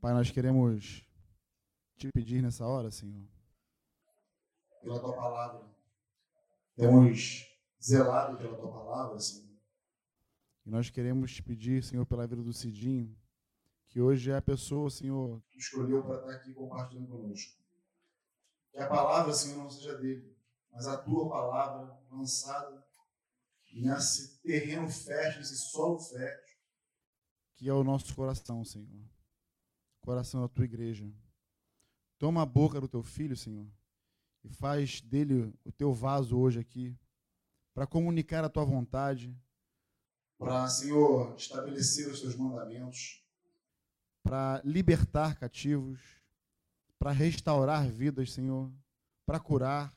[0.00, 1.06] Pai, nós queremos
[1.98, 3.28] te pedir nessa hora, Senhor,
[4.80, 5.68] pela tua palavra.
[6.74, 7.46] Temos
[7.82, 9.50] zelado pela tua palavra, Senhor.
[10.64, 13.14] E nós queremos te pedir, Senhor, pela vida do Cidinho,
[13.88, 17.60] que hoje é a pessoa, Senhor, que escolheu para estar aqui compartilhando conosco.
[18.72, 20.34] Que a palavra, Senhor, não seja dele,
[20.72, 22.82] mas a tua palavra lançada
[23.70, 26.56] nesse terreno fértil, esse solo fértil,
[27.54, 29.19] que é o nosso coração, Senhor.
[30.00, 31.10] Coração da tua igreja.
[32.18, 33.66] Toma a boca do teu filho, Senhor,
[34.44, 36.96] e faz dele o teu vaso hoje aqui,
[37.72, 39.34] para comunicar a tua vontade,
[40.38, 43.22] para, Senhor, estabelecer os teus mandamentos,
[44.22, 46.00] para libertar cativos,
[46.98, 48.72] para restaurar vidas, Senhor,
[49.26, 49.94] para curar,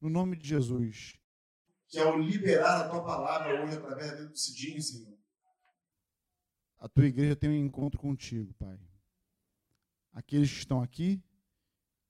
[0.00, 1.18] no nome de Jesus.
[1.88, 5.18] Que ao liberar a tua palavra hoje através do Cidinho, Senhor,
[6.78, 8.78] a tua igreja tem um encontro contigo, Pai.
[10.14, 11.22] Aqueles que estão aqui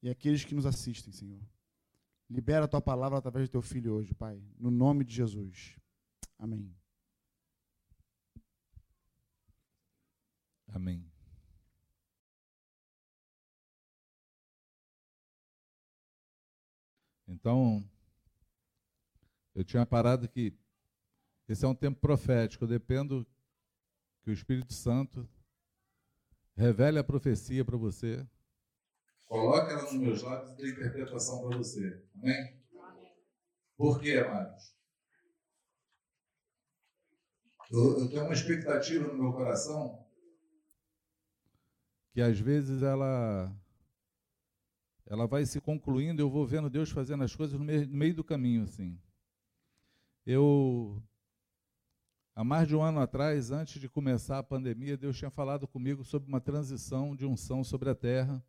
[0.02, 1.40] e aqueles que nos assistem, Senhor.
[2.28, 5.76] Libera a tua palavra através do teu filho hoje, Pai, no nome de Jesus.
[6.38, 6.72] Amém.
[10.68, 11.10] Amém.
[17.26, 17.82] Então,
[19.54, 20.52] eu tinha parado que
[21.48, 23.26] esse é um tempo profético, eu dependo
[24.22, 25.28] que o Espírito Santo
[26.56, 28.26] revele a profecia para você.
[29.26, 32.02] Coloque ela nos meus lábios e dê interpretação para você.
[32.16, 32.62] Amém?
[33.76, 34.74] Por quê, amados?
[37.70, 40.04] Eu, eu tenho uma expectativa no meu coração
[42.12, 43.52] que às vezes ela
[45.06, 48.14] ela vai se concluindo, eu vou vendo Deus fazendo as coisas no meio, no meio
[48.14, 48.98] do caminho, assim.
[50.24, 51.02] Eu,
[52.34, 56.04] há mais de um ano atrás, antes de começar a pandemia, Deus tinha falado comigo
[56.04, 58.44] sobre uma transição de unção sobre a terra.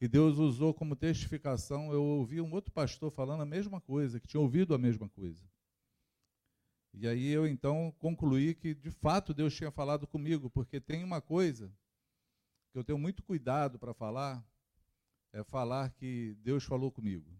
[0.00, 4.28] E Deus usou como testificação, eu ouvi um outro pastor falando a mesma coisa, que
[4.28, 5.44] tinha ouvido a mesma coisa.
[6.94, 11.20] E aí eu então concluí que de fato Deus tinha falado comigo, porque tem uma
[11.20, 11.72] coisa
[12.72, 14.44] que eu tenho muito cuidado para falar,
[15.32, 17.30] é falar que Deus falou comigo.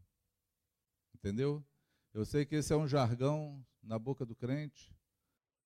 [1.14, 1.64] Entendeu?
[2.12, 4.92] Eu sei que esse é um jargão na boca do crente.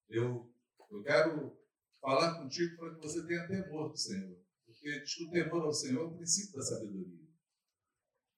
[0.09, 0.53] Eu,
[0.91, 1.57] eu quero
[1.99, 4.37] falar contigo para que você tenha temor do Senhor.
[4.65, 7.23] Porque diz que o temor ao Senhor é o princípio da sabedoria.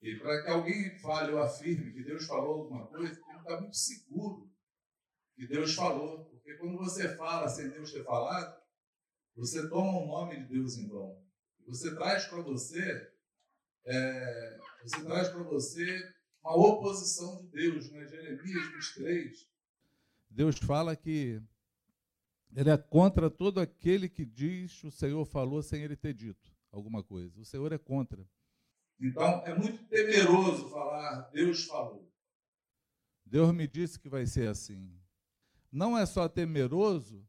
[0.01, 3.61] E para que alguém fale ou afirme que Deus falou alguma coisa, tem que estar
[3.61, 4.51] muito seguro
[5.35, 6.25] que Deus falou.
[6.25, 8.61] Porque quando você fala sem Deus ter falado,
[9.35, 11.23] você toma o nome de Deus em vão.
[11.65, 13.11] Você traz para você
[13.85, 18.05] é, você traz para você uma oposição de Deus, né?
[18.07, 19.49] Jeremias 23.
[20.29, 21.41] Deus fala que
[22.55, 27.03] ele é contra todo aquele que diz o Senhor falou sem ele ter dito alguma
[27.03, 27.39] coisa.
[27.39, 28.25] O Senhor é contra.
[28.99, 32.09] Então, é muito temeroso falar Deus falou.
[33.25, 34.97] Deus me disse que vai ser assim.
[35.69, 37.27] Não é só temeroso,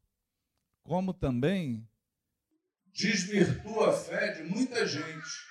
[0.81, 1.85] como também
[2.85, 5.47] desvirtua a fé de muita gente.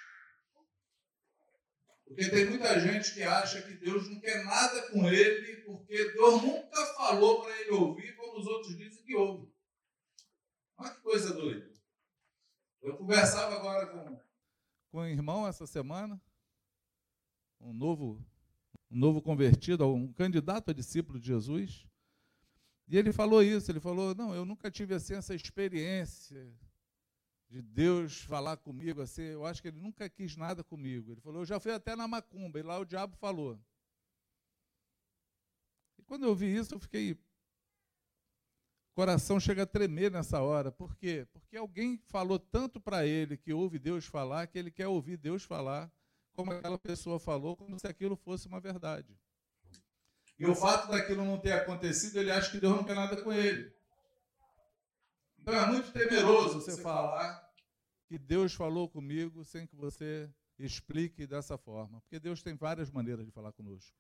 [2.06, 6.40] Porque tem muita gente que acha que Deus não quer nada com ele, porque Deus
[6.40, 9.55] nunca falou para ele ouvir, como os outros dizem que ouve.
[10.78, 11.70] Olha que coisa doida.
[12.82, 14.20] Eu conversava agora com,
[14.90, 16.20] com um irmão essa semana,
[17.60, 18.24] um novo,
[18.90, 21.86] um novo convertido, um candidato a discípulo de Jesus,
[22.88, 26.54] e ele falou isso, ele falou, não, eu nunca tive assim essa experiência
[27.48, 31.10] de Deus falar comigo assim, eu acho que ele nunca quis nada comigo.
[31.10, 33.58] Ele falou, eu já fui até na macumba, e lá o diabo falou.
[35.98, 37.18] E quando eu vi isso, eu fiquei.
[38.96, 40.72] Coração chega a tremer nessa hora.
[40.72, 41.28] Por quê?
[41.30, 45.42] Porque alguém falou tanto para ele que ouve Deus falar, que ele quer ouvir Deus
[45.42, 45.92] falar,
[46.32, 49.14] como aquela pessoa falou, como se aquilo fosse uma verdade.
[50.38, 53.30] E o fato daquilo não ter acontecido, ele acha que Deus não quer nada com
[53.30, 53.70] ele.
[55.40, 57.46] Então é muito temeroso você falar
[58.06, 62.00] que Deus falou comigo sem que você explique dessa forma.
[62.00, 63.94] Porque Deus tem várias maneiras de falar conosco.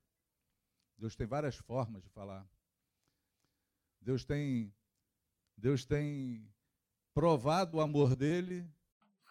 [0.96, 2.48] Deus tem várias formas de falar.
[4.00, 4.72] Deus tem
[5.56, 6.46] Deus tem
[7.14, 8.68] provado o amor dele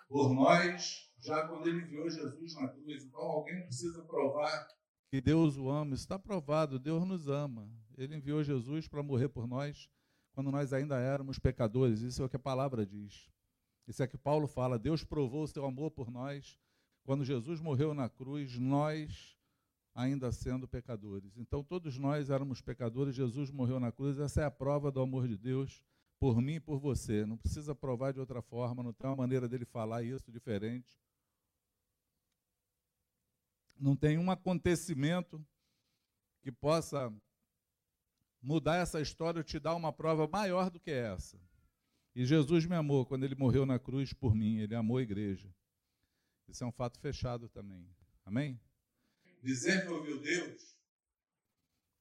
[0.09, 3.03] por nós, já quando ele enviou Jesus na cruz.
[3.03, 4.67] Então alguém precisa provar
[5.09, 5.95] que Deus o ama.
[5.95, 7.69] Está provado, Deus nos ama.
[7.97, 9.89] Ele enviou Jesus para morrer por nós
[10.33, 12.01] quando nós ainda éramos pecadores.
[12.01, 13.29] Isso é o que a palavra diz.
[13.87, 14.79] Isso é que Paulo fala.
[14.79, 16.59] Deus provou o seu amor por nós
[17.03, 19.37] quando Jesus morreu na cruz, nós
[19.93, 21.37] ainda sendo pecadores.
[21.37, 24.19] Então, todos nós éramos pecadores, Jesus morreu na cruz.
[24.19, 25.83] Essa é a prova do amor de Deus
[26.19, 27.25] por mim e por você.
[27.25, 30.99] Não precisa provar de outra forma, não tem uma maneira dele falar isso diferente.
[33.77, 35.45] Não tem um acontecimento
[36.41, 37.13] que possa
[38.41, 41.39] mudar essa história ou te dar uma prova maior do que essa.
[42.15, 45.53] E Jesus me amou quando ele morreu na cruz por mim, ele amou a igreja.
[46.47, 47.89] Isso é um fato fechado também.
[48.23, 48.59] Amém?
[49.41, 50.77] Dizer que ouviu Deus.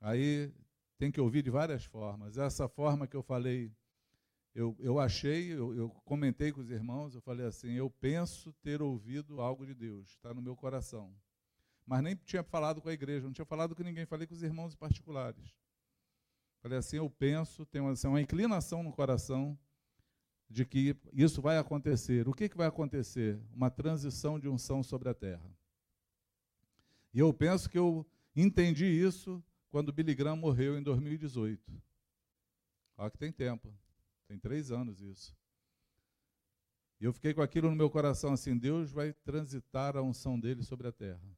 [0.01, 0.53] Aí
[0.99, 2.37] tem que ouvir de várias formas.
[2.37, 3.73] Essa forma que eu falei,
[4.55, 8.81] eu, eu achei, eu, eu comentei com os irmãos, eu falei assim: eu penso ter
[8.81, 11.13] ouvido algo de Deus, está no meu coração.
[11.85, 14.43] Mas nem tinha falado com a igreja, não tinha falado com ninguém, falei com os
[14.43, 15.55] irmãos particulares.
[16.63, 19.59] Falei assim: eu penso, tenho assim, uma inclinação no coração
[20.49, 22.29] de que isso vai acontecer.
[22.29, 23.41] O que, que vai acontecer?
[23.53, 25.51] Uma transição de unção sobre a terra.
[27.13, 31.61] E eu penso que eu entendi isso quando Billy Graham morreu em 2018.
[32.97, 33.75] Olha que tem tempo.
[34.27, 35.37] Tem três anos isso.
[37.01, 40.63] E eu fiquei com aquilo no meu coração assim: Deus vai transitar a unção dele
[40.63, 41.37] sobre a terra.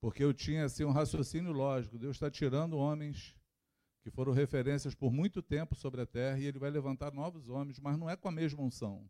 [0.00, 1.98] Porque eu tinha assim um raciocínio lógico.
[1.98, 3.36] Deus está tirando homens
[4.02, 7.78] que foram referências por muito tempo sobre a terra e ele vai levantar novos homens,
[7.78, 9.08] mas não é com a mesma unção.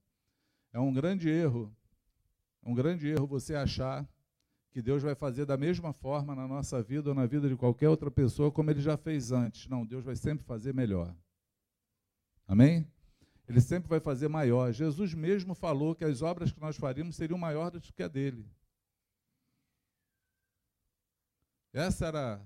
[0.72, 1.75] É um grande erro,
[2.62, 4.08] é um grande erro você achar
[4.70, 7.88] que Deus vai fazer da mesma forma na nossa vida ou na vida de qualquer
[7.88, 9.69] outra pessoa como ele já fez antes.
[9.69, 11.14] Não, Deus vai sempre fazer melhor.
[12.50, 12.85] Amém?
[13.49, 14.73] Ele sempre vai fazer maior.
[14.73, 18.44] Jesus mesmo falou que as obras que nós faríamos seriam maiores do que a dele.
[21.73, 22.44] Essa era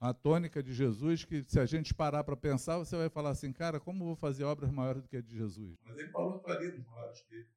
[0.00, 3.52] a tônica de Jesus, que se a gente parar para pensar, você vai falar assim,
[3.52, 5.78] cara, como vou fazer obras maiores do que a de Jesus?
[5.84, 7.48] Mas ele falou que faria maiores que ele.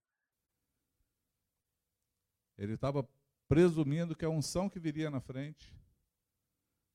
[2.57, 3.07] Ele estava
[3.47, 5.73] presumindo que a unção que viria na frente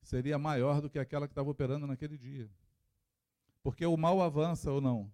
[0.03, 2.47] seria maior do que aquela que estava operando naquele dia.
[3.63, 5.11] Porque o mal avança ou não?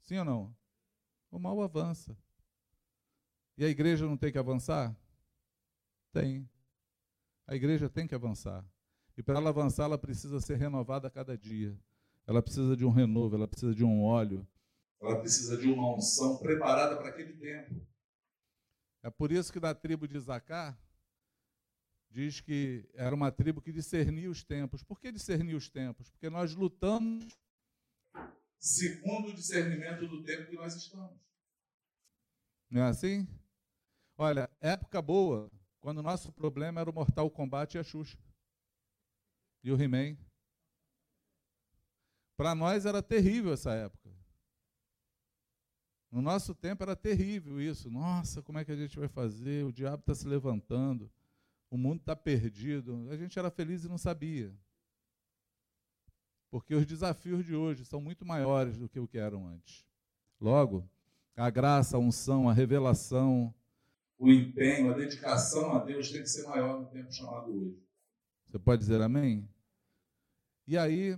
[0.00, 0.56] Sim ou não?
[1.30, 2.16] O mal avança.
[3.56, 4.96] E a igreja não tem que avançar?
[6.12, 6.48] Tem.
[7.46, 8.64] A igreja tem que avançar.
[9.16, 11.76] E para ela avançar, ela precisa ser renovada a cada dia.
[12.24, 14.46] Ela precisa de um renovo, ela precisa de um óleo.
[15.00, 17.84] Ela precisa de uma unção preparada para aquele tempo.
[19.02, 20.78] É por isso que da tribo de Zacar
[22.10, 24.82] diz que era uma tribo que discernia os tempos.
[24.82, 26.10] Por que discernir os tempos?
[26.10, 27.36] Porque nós lutamos
[28.58, 31.18] segundo o discernimento do tempo que nós estamos.
[32.70, 33.26] Não é assim?
[34.16, 35.50] Olha, época boa,
[35.80, 38.18] quando o nosso problema era o Mortal Kombat e a Xuxa.
[39.62, 40.16] E o He-Man.
[42.36, 44.08] Para nós era terrível essa época.
[46.10, 47.90] No nosso tempo era terrível isso.
[47.90, 49.64] Nossa, como é que a gente vai fazer?
[49.64, 51.10] O diabo está se levantando.
[51.70, 53.08] O mundo está perdido.
[53.10, 54.54] A gente era feliz e não sabia.
[56.50, 59.84] Porque os desafios de hoje são muito maiores do que o que eram antes.
[60.40, 60.88] Logo,
[61.36, 63.54] a graça, a unção, a revelação,
[64.18, 67.78] o empenho, a dedicação a Deus tem que ser maior no tempo chamado hoje.
[68.44, 69.48] Você pode dizer amém?
[70.66, 71.16] E aí,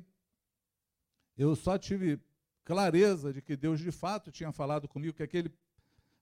[1.36, 2.20] eu só tive
[2.62, 5.50] clareza de que Deus de fato tinha falado comigo, que aquele,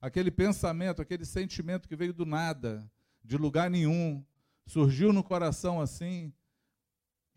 [0.01, 2.89] aquele pensamento, aquele sentimento que veio do nada,
[3.25, 4.25] de lugar nenhum,
[4.65, 6.33] surgiu no coração assim,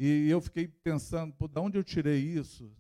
[0.04, 2.76] e eu fiquei pensando, de onde eu tirei isso?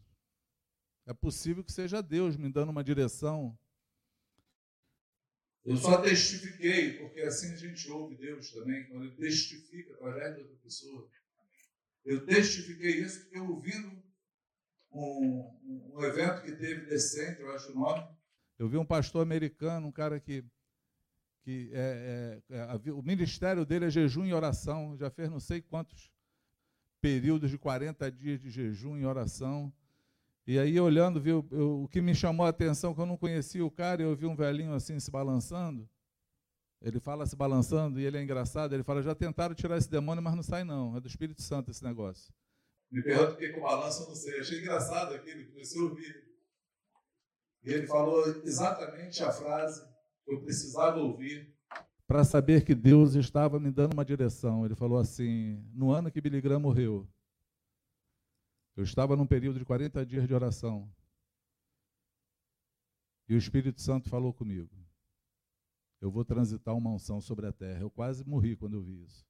[1.05, 3.55] É possível que seja Deus me dando uma direção.
[5.63, 10.41] Eu só testifiquei, porque assim a gente ouve Deus também, quando ele testifica através de
[10.41, 11.07] outra pessoa.
[12.03, 14.03] Eu testifiquei isso porque ouvindo
[14.91, 18.03] um, um evento que teve decente, eu acho o nome.
[18.57, 20.43] Eu vi um pastor americano, um cara que,
[21.43, 25.61] que é, é, é, o ministério dele é jejum e oração, já fez não sei
[25.61, 26.10] quantos
[27.01, 29.73] períodos de 40 dias de jejum e oração.
[30.45, 33.71] E aí, olhando, viu, o que me chamou a atenção, que eu não conhecia o
[33.71, 35.89] cara, eu vi um velhinho assim se balançando.
[36.81, 38.73] Ele fala se balançando e ele é engraçado.
[38.73, 40.97] Ele fala: já tentaram tirar esse demônio, mas não sai, não.
[40.97, 42.33] É do Espírito Santo esse negócio.
[42.91, 44.39] Me pergunta por que com balança, eu não sei.
[44.39, 46.31] Achei engraçado aquilo, comecei a ouvir.
[47.63, 49.81] E ele falou exatamente a frase
[50.25, 51.55] que eu precisava ouvir.
[52.11, 54.65] Para saber que Deus estava me dando uma direção.
[54.65, 57.07] Ele falou assim: no ano que Billy Graham morreu,
[58.75, 60.93] eu estava num período de 40 dias de oração.
[63.29, 64.69] E o Espírito Santo falou comigo.
[66.01, 67.79] Eu vou transitar uma unção sobre a terra.
[67.79, 69.25] Eu quase morri quando eu vi isso.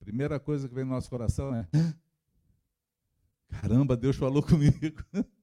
[0.00, 1.66] Primeira coisa que vem no nosso coração é:
[3.48, 5.02] caramba, Deus falou comigo.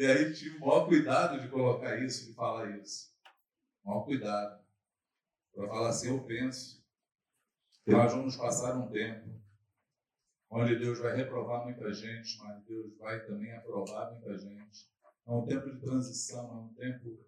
[0.00, 3.12] E aí tive o maior cuidado de colocar isso, de falar isso.
[3.84, 4.64] O maior cuidado.
[5.54, 6.82] Para falar assim, eu penso
[7.84, 9.28] que nós vamos passar um tempo
[10.48, 14.90] onde Deus vai reprovar muita gente, mas Deus vai também aprovar muita gente.
[15.26, 17.22] É um tempo de transição, é um tempo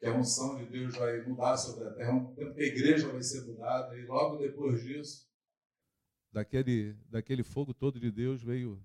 [0.00, 2.66] que a unção de Deus vai mudar sobre a terra, é um tempo que a
[2.68, 5.28] igreja vai ser mudada, e logo depois disso.
[6.32, 8.82] Daquele, daquele fogo todo de Deus veio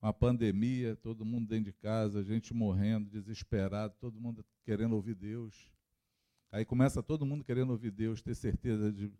[0.00, 5.72] uma pandemia, todo mundo dentro de casa, gente morrendo, desesperado, todo mundo querendo ouvir Deus.
[6.50, 9.12] Aí começa todo mundo querendo ouvir Deus, ter certeza de,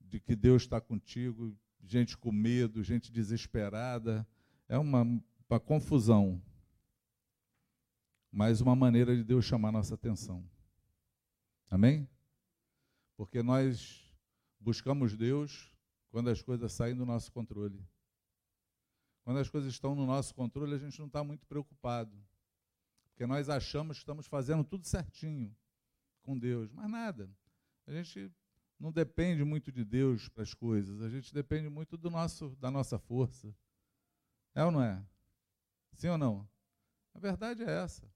[0.00, 4.26] de que Deus está contigo, gente com medo, gente desesperada.
[4.68, 5.02] É uma,
[5.48, 6.42] uma confusão.
[8.32, 10.44] Mas uma maneira de Deus chamar nossa atenção.
[11.70, 12.08] Amém?
[13.16, 14.12] Porque nós
[14.58, 15.72] buscamos Deus
[16.10, 17.80] quando as coisas saem do nosso controle.
[19.24, 22.14] Quando as coisas estão no nosso controle, a gente não está muito preocupado.
[23.08, 25.56] Porque nós achamos que estamos fazendo tudo certinho
[26.22, 27.30] com Deus, mas nada.
[27.86, 28.30] A gente
[28.78, 32.70] não depende muito de Deus para as coisas, a gente depende muito do nosso, da
[32.70, 33.54] nossa força.
[34.54, 35.02] É ou não é?
[35.94, 36.48] Sim ou não?
[37.14, 38.06] A verdade é essa.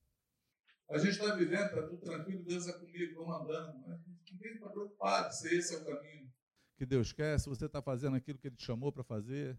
[0.91, 3.79] A gente está vivendo, está tudo tranquilo, Deus é comigo, vamos andando.
[3.87, 4.01] Mas
[4.31, 6.33] ninguém está preocupado se esse é o caminho.
[6.77, 9.59] Que Deus quer, se você está fazendo aquilo que Ele te chamou para fazer.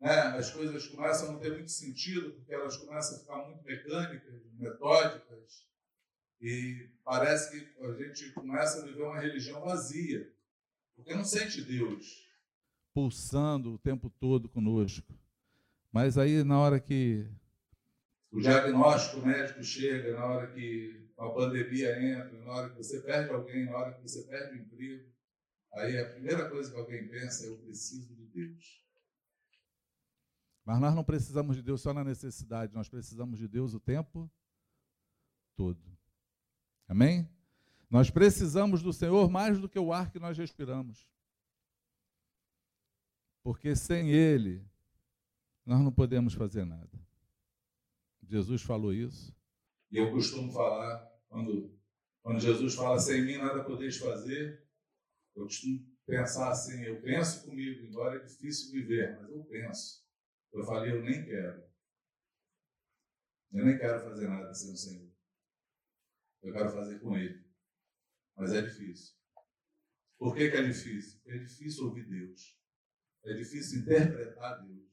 [0.00, 3.62] É, as coisas começam a não ter muito sentido, porque elas começam a ficar muito
[3.62, 5.68] mecânicas, metódicas.
[6.40, 10.32] E parece que a gente começa a viver uma religião vazia,
[10.96, 12.26] porque não sente Deus.
[12.94, 15.14] Pulsando o tempo todo conosco.
[15.92, 17.26] Mas aí, na hora que.
[18.32, 23.30] O diagnóstico médico chega, na hora que a pandemia entra, na hora que você perde
[23.30, 25.04] alguém, na hora que você perde o emprego,
[25.74, 28.80] aí a primeira coisa que alguém pensa é: eu preciso de Deus.
[30.70, 34.30] Mas nós não precisamos de Deus só na necessidade, nós precisamos de Deus o tempo
[35.56, 35.82] todo.
[36.86, 37.28] Amém?
[37.90, 41.10] Nós precisamos do Senhor mais do que o ar que nós respiramos.
[43.42, 44.64] Porque sem Ele,
[45.66, 47.00] nós não podemos fazer nada.
[48.22, 49.34] Jesus falou isso.
[49.90, 51.76] E eu costumo falar, quando,
[52.22, 54.64] quando Jesus fala, sem mim nada podeis fazer,
[55.34, 60.08] eu costumo pensar assim, eu penso comigo, embora é difícil viver, mas eu penso.
[60.52, 61.62] Eu falei, eu nem quero.
[63.52, 65.10] Eu nem quero fazer nada sem o Senhor.
[66.42, 67.44] Eu quero fazer com Ele.
[68.36, 69.14] Mas é difícil.
[70.18, 71.20] Por que, que é difícil?
[71.20, 72.58] Porque é difícil ouvir Deus.
[73.24, 74.90] É difícil interpretar Deus.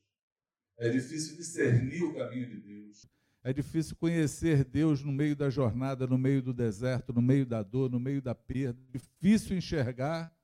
[0.80, 3.08] É difícil discernir o caminho de Deus.
[3.44, 7.64] É difícil conhecer Deus no meio da jornada, no meio do deserto, no meio da
[7.64, 8.80] dor, no meio da perda.
[8.90, 10.36] É difícil enxergar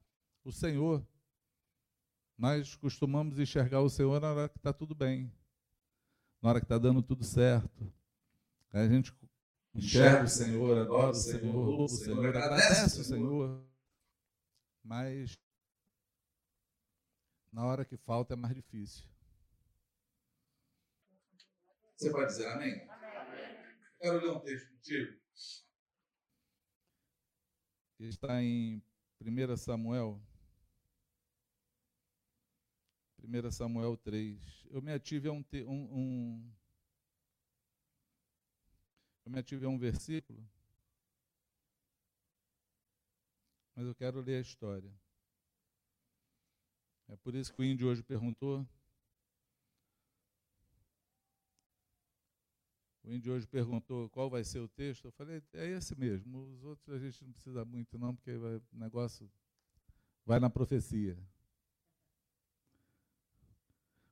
[0.44, 1.06] o Senhor.
[2.38, 5.32] Nós costumamos enxergar o Senhor na hora que está tudo bem,
[6.42, 7.94] na hora que está dando tudo certo.
[8.72, 9.14] A gente
[9.74, 13.64] enxerga o Senhor, adora o Senhor, louva o Senhor, agradece o Senhor.
[14.84, 15.38] Mas
[17.52, 19.08] na hora que falta é mais difícil.
[21.96, 22.82] Você pode dizer amém?
[22.90, 23.58] amém.
[24.00, 25.24] Quero ler um texto contigo.
[28.00, 28.84] Está em
[29.22, 30.22] 1 Samuel
[33.24, 34.68] 1 Samuel 3.
[34.70, 36.54] Eu me ative a um, um, um,
[39.26, 40.46] eu me ative a um versículo,
[43.74, 44.92] mas eu quero ler a história.
[47.08, 48.68] É por isso que o índio hoje perguntou.
[53.04, 55.06] O índio hoje perguntou qual vai ser o texto.
[55.06, 56.54] Eu falei, é esse mesmo.
[56.54, 59.30] Os outros a gente não precisa muito, não, porque o negócio
[60.26, 61.18] vai na profecia.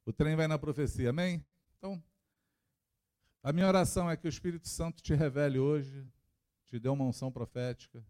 [0.05, 1.45] O trem vai na profecia, amém?
[1.77, 2.03] Então,
[3.43, 6.07] a minha oração é que o Espírito Santo te revele hoje,
[6.65, 8.03] te dê uma unção profética.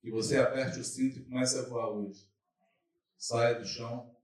[0.00, 2.28] Que você aperte o cinto e comece a voar hoje.
[3.16, 4.16] Saia do chão,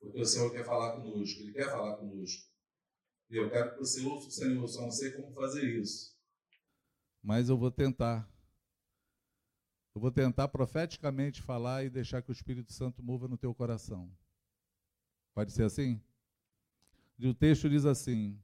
[0.00, 2.50] porque o Senhor quer falar conosco, Ele quer falar conosco.
[3.30, 6.14] E eu quero que você ouça o Senhor, só não sei como fazer isso.
[7.22, 8.28] Mas eu vou tentar.
[9.94, 14.10] Eu vou tentar profeticamente falar e deixar que o Espírito Santo mova no teu coração.
[15.34, 16.00] Pode ser assim?
[17.18, 18.38] E o texto diz assim: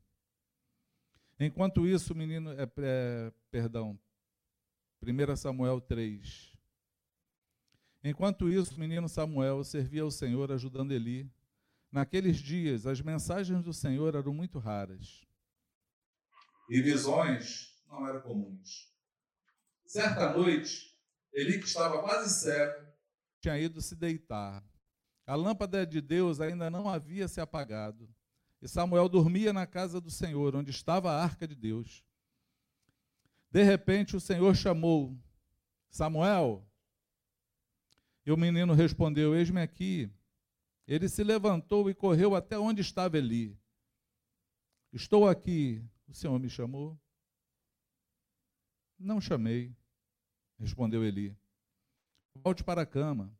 [1.38, 3.98] Enquanto isso, o menino, é, é, perdão,
[5.02, 6.52] 1 Samuel 3.
[8.02, 11.30] Enquanto isso, o menino Samuel servia ao Senhor ajudando Eli.
[11.90, 15.26] Naqueles dias, as mensagens do Senhor eram muito raras.
[16.68, 18.92] E visões não eram comuns.
[19.86, 20.94] Certa noite,
[21.32, 22.86] Eli, que estava quase cego,
[23.40, 24.62] tinha ido se deitar.
[25.28, 28.08] A lâmpada de Deus ainda não havia se apagado.
[28.62, 32.02] E Samuel dormia na casa do Senhor, onde estava a arca de Deus.
[33.50, 35.14] De repente o Senhor chamou:
[35.90, 36.66] Samuel.
[38.24, 40.10] E o menino respondeu: Eis-me aqui.
[40.86, 43.54] Ele se levantou e correu até onde estava Eli.
[44.90, 46.98] Estou aqui, o Senhor me chamou?
[48.98, 49.76] Não chamei,
[50.58, 51.36] respondeu Eli.
[52.34, 53.37] Volte para a cama.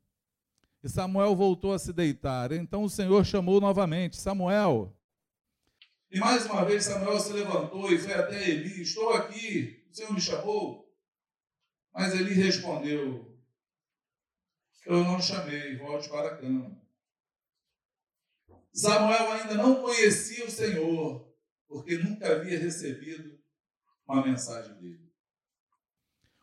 [0.83, 2.51] E Samuel voltou a se deitar.
[2.51, 4.95] Então o Senhor chamou novamente: Samuel.
[6.11, 10.13] E mais uma vez Samuel se levantou e foi até Eli: Estou aqui, o Senhor
[10.13, 10.89] me chamou.
[11.93, 13.37] Mas Eli respondeu:
[14.85, 16.79] Eu não chamei, volte para a cama.
[18.71, 21.27] Samuel ainda não conhecia o Senhor,
[21.67, 23.37] porque nunca havia recebido
[24.07, 25.09] uma mensagem dele.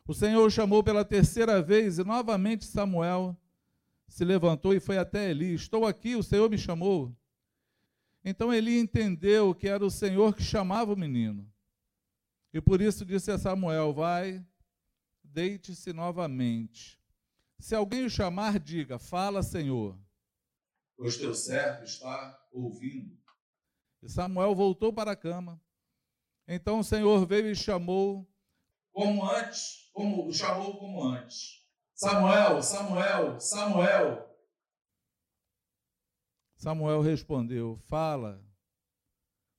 [0.07, 3.35] O Senhor o chamou pela terceira vez e novamente Samuel
[4.07, 5.53] se levantou e foi até Eli.
[5.53, 7.15] Estou aqui, o Senhor me chamou.
[8.23, 11.49] Então Eli entendeu que era o Senhor que chamava o menino.
[12.53, 14.45] E por isso disse a Samuel: Vai,
[15.23, 16.99] deite-se novamente.
[17.59, 19.97] Se alguém o chamar, diga: Fala, Senhor.
[20.95, 23.17] Pois teu servo está ouvindo.
[24.01, 25.61] E Samuel voltou para a cama.
[26.47, 28.27] Então o Senhor veio e chamou.
[28.91, 31.56] Como antes, como o chamou como antes.
[31.97, 34.37] Samuel, Samuel, Samuel.
[36.55, 38.39] Samuel respondeu: Fala,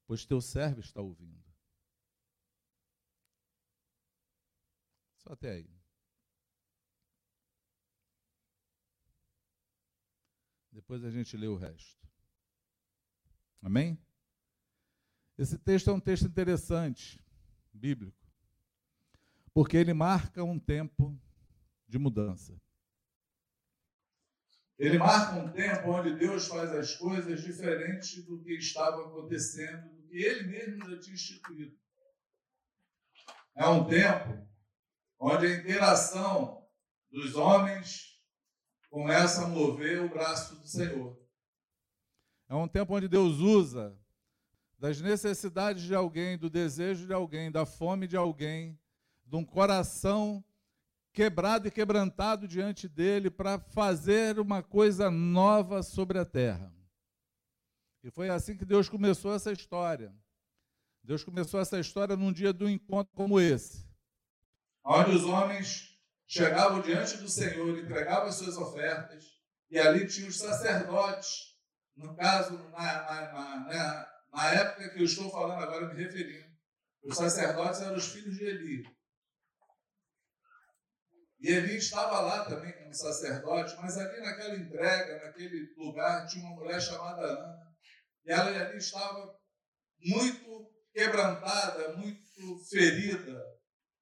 [0.07, 1.45] pois teu servo está ouvindo.
[5.17, 5.79] Só até aí.
[10.71, 11.99] Depois a gente lê o resto.
[13.61, 13.99] Amém?
[15.37, 17.21] Esse texto é um texto interessante,
[17.73, 18.17] bíblico,
[19.53, 21.21] porque ele marca um tempo
[21.89, 22.61] de mudança.
[24.79, 30.07] Ele marca um tempo onde Deus faz as coisas diferentes do que estava acontecendo, do
[30.07, 31.77] que ele mesmo já tinha instituído.
[33.57, 34.47] É um tempo
[35.19, 36.65] onde a interação
[37.11, 38.23] dos homens
[38.89, 41.19] começa a mover o braço do Senhor.
[42.49, 43.99] É um tempo onde Deus usa
[44.79, 48.79] das necessidades de alguém, do desejo de alguém, da fome de alguém,
[49.27, 50.45] de um coração
[51.19, 56.73] quebrado e quebrantado diante dele para fazer uma coisa nova sobre a terra.
[58.05, 60.15] E foi assim que Deus começou essa história.
[61.03, 63.85] Deus começou essa história num dia do encontro como esse.
[64.85, 69.25] Onde os homens chegavam diante do Senhor, entregavam as suas ofertas,
[69.69, 71.59] e ali tinha os sacerdotes,
[71.97, 76.47] no caso, na, na, na, na época que eu estou falando agora, me referindo,
[77.03, 78.98] os sacerdotes eram os filhos de Eli.
[81.41, 86.57] E Eli estava lá também como sacerdote, mas ali naquela entrega, naquele lugar, tinha uma
[86.57, 87.77] mulher chamada Ana.
[88.25, 89.39] E ela ali estava
[90.01, 93.41] muito quebrantada, muito ferida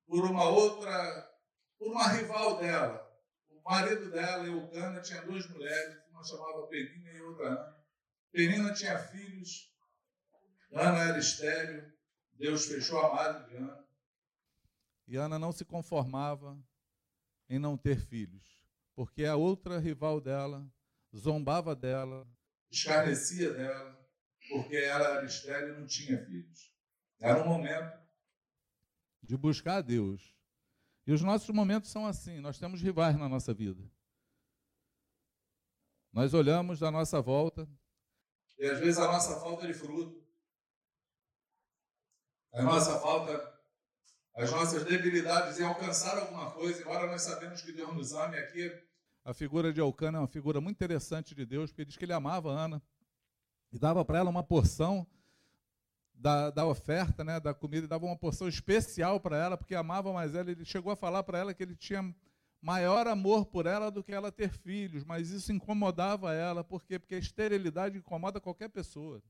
[0.07, 1.31] por uma outra,
[1.79, 3.07] por uma rival dela.
[3.51, 7.77] O marido dela, Eucana, tinha duas mulheres, uma chamava Penina e outra Ana.
[8.33, 9.75] Penina tinha filhos,
[10.73, 11.93] Ana era estéreo,
[12.33, 13.85] Deus fechou a madre de Ana.
[15.07, 16.59] E Ana não se conformava
[17.49, 18.63] em não ter filhos,
[18.95, 20.67] porque a outra rival dela
[21.15, 22.27] zombava dela,
[22.71, 23.99] escarnecia dela,
[24.49, 26.75] porque ela era estéril e não tinha filhos.
[27.21, 28.07] Era um momento
[29.23, 30.37] de buscar a Deus.
[31.07, 33.83] E os nossos momentos são assim, nós temos rivais na nossa vida.
[36.13, 37.69] Nós olhamos da nossa volta.
[38.59, 40.27] E às vezes a nossa falta de fruto,
[42.53, 43.56] a nossa falta
[44.37, 48.71] as nossas debilidades em alcançar alguma coisa, embora nós sabemos que Deus nos ame aqui.
[49.25, 52.13] A figura de Elcana é uma figura muito interessante de Deus, porque diz que ele
[52.13, 52.83] amava Ana
[53.73, 55.07] e dava para ela uma porção
[56.15, 60.13] da, da oferta, né, da comida, e dava uma porção especial para ela, porque amava
[60.13, 60.51] mais ela.
[60.51, 62.15] Ele chegou a falar para ela que ele tinha
[62.61, 66.99] maior amor por ela do que ela ter filhos, mas isso incomodava ela, por quê?
[66.99, 69.23] Porque a esterilidade incomoda qualquer pessoa.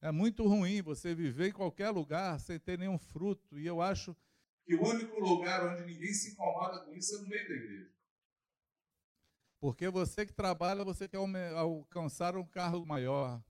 [0.00, 3.58] É muito ruim você viver em qualquer lugar sem ter nenhum fruto.
[3.58, 4.16] E eu acho
[4.64, 7.90] que o único lugar onde ninguém se incomoda com isso é no meio da igreja.
[9.60, 11.18] Porque você que trabalha, você quer
[11.56, 13.42] alcançar um carro maior.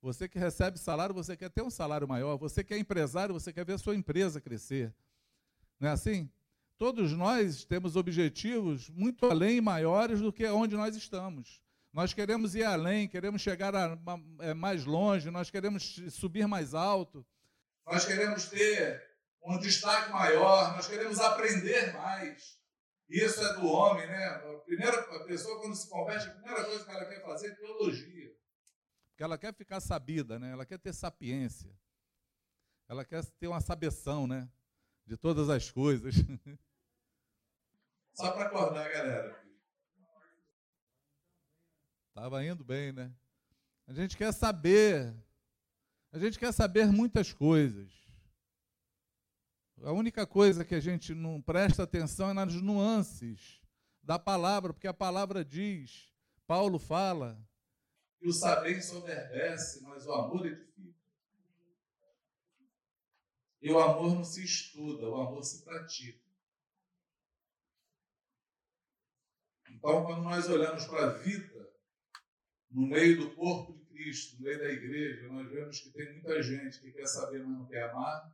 [0.00, 2.36] Você que recebe salário, você quer ter um salário maior.
[2.36, 4.94] Você que é empresário, você quer ver a sua empresa crescer.
[5.78, 6.30] Não é assim?
[6.78, 11.60] Todos nós temos objetivos muito além e maiores do que onde nós estamos.
[11.92, 13.98] Nós queremos ir além, queremos chegar a, a,
[14.40, 17.26] é, mais longe, nós queremos subir mais alto.
[17.84, 19.02] Nós queremos ter
[19.42, 22.60] um destaque maior, nós queremos aprender mais.
[23.08, 24.24] Isso é do homem, né?
[24.24, 27.54] A primeira a pessoa, quando se converte, a primeira coisa que ela quer fazer é
[27.56, 28.32] teologia.
[29.10, 30.52] Porque ela quer ficar sabida, né?
[30.52, 31.76] Ela quer ter sapiência.
[32.88, 34.48] Ela quer ter uma sabeção, né?
[35.04, 36.14] De todas as coisas.
[38.14, 39.39] Só para acordar, galera.
[42.20, 43.10] Estava indo bem, né?
[43.86, 45.10] A gente quer saber.
[46.12, 47.90] A gente quer saber muitas coisas.
[49.82, 53.62] A única coisa que a gente não presta atenção é nas nuances
[54.02, 56.12] da palavra, porque a palavra diz,
[56.46, 57.42] Paulo fala,
[58.18, 61.00] que o saber ensoverdece, mas o amor edifica.
[63.62, 66.20] E o amor não se estuda, o amor se pratica.
[69.70, 71.49] Então, quando nós olhamos para a vida,
[72.70, 76.42] no meio do corpo de Cristo, no meio da igreja, nós vemos que tem muita
[76.42, 78.32] gente que quer saber, mas não quer amar.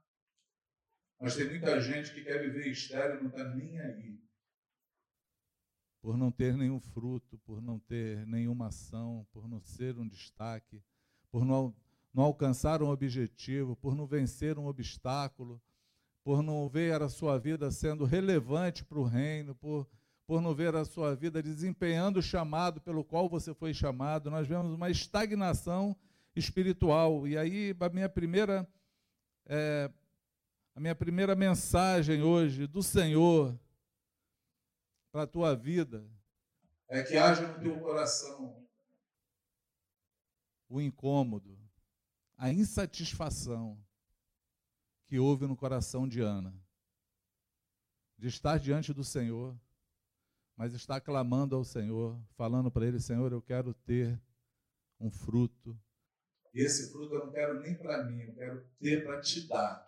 [1.19, 4.21] Mas tem muita gente que quer viver estéreo não está nem aí.
[6.03, 10.83] Por não ter nenhum fruto, por não ter nenhuma ação, por não ser um destaque,
[11.31, 11.75] por não,
[12.13, 15.61] não alcançar um objetivo, por não vencer um obstáculo,
[16.23, 19.89] por não ver a sua vida sendo relevante para o reino, por,
[20.27, 24.31] por não ver a sua vida desempenhando o chamado pelo qual você foi chamado.
[24.31, 25.97] Nós vemos uma estagnação
[26.35, 27.27] espiritual.
[27.29, 28.69] E aí, a minha primeira
[29.47, 29.91] é,
[30.75, 33.59] a minha primeira mensagem hoje do Senhor
[35.11, 36.07] para a tua vida
[36.89, 38.67] é que haja no teu coração
[40.69, 41.59] o incômodo,
[42.37, 43.83] a insatisfação
[45.07, 46.55] que houve no coração de Ana,
[48.19, 49.59] de estar diante do Senhor,
[50.57, 54.21] mas estar clamando ao Senhor, falando para Ele: Senhor, eu quero ter
[54.99, 55.79] um fruto.
[56.55, 59.87] E esse fruto eu não quero nem para mim, eu quero ter para te dar.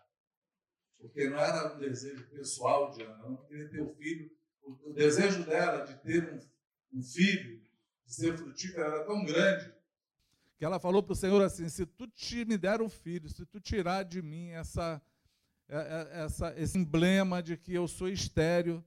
[0.99, 4.31] Porque não era um desejo pessoal de Ana, ela não queria ter um filho.
[4.63, 7.63] O, desejo dela de ter um, um filho,
[8.05, 9.73] de ser frutífero, era tão grande.
[10.59, 13.47] Que ela falou para o Senhor assim: se tu te me der um filho, se
[13.47, 15.01] tu tirar de mim essa,
[15.69, 18.85] é, é, essa, esse emblema de que eu sou estéreo.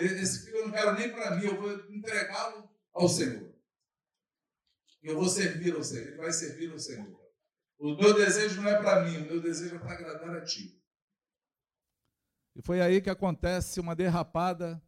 [0.00, 3.52] Esse filho eu não quero nem para mim, eu vou entregá-lo ao Senhor.
[5.02, 7.20] Eu vou servir ao Senhor, ele vai servir ao Senhor.
[7.78, 10.80] O meu desejo não é para mim, o meu desejo é para agradar a Ti.
[12.54, 14.80] E foi aí que acontece uma derrapada.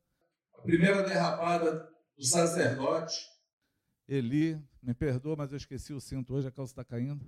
[0.54, 3.28] A primeira derrapada do sacerdote.
[4.06, 7.24] Eli, me perdoa, mas eu esqueci o cinto hoje, a calça está caindo.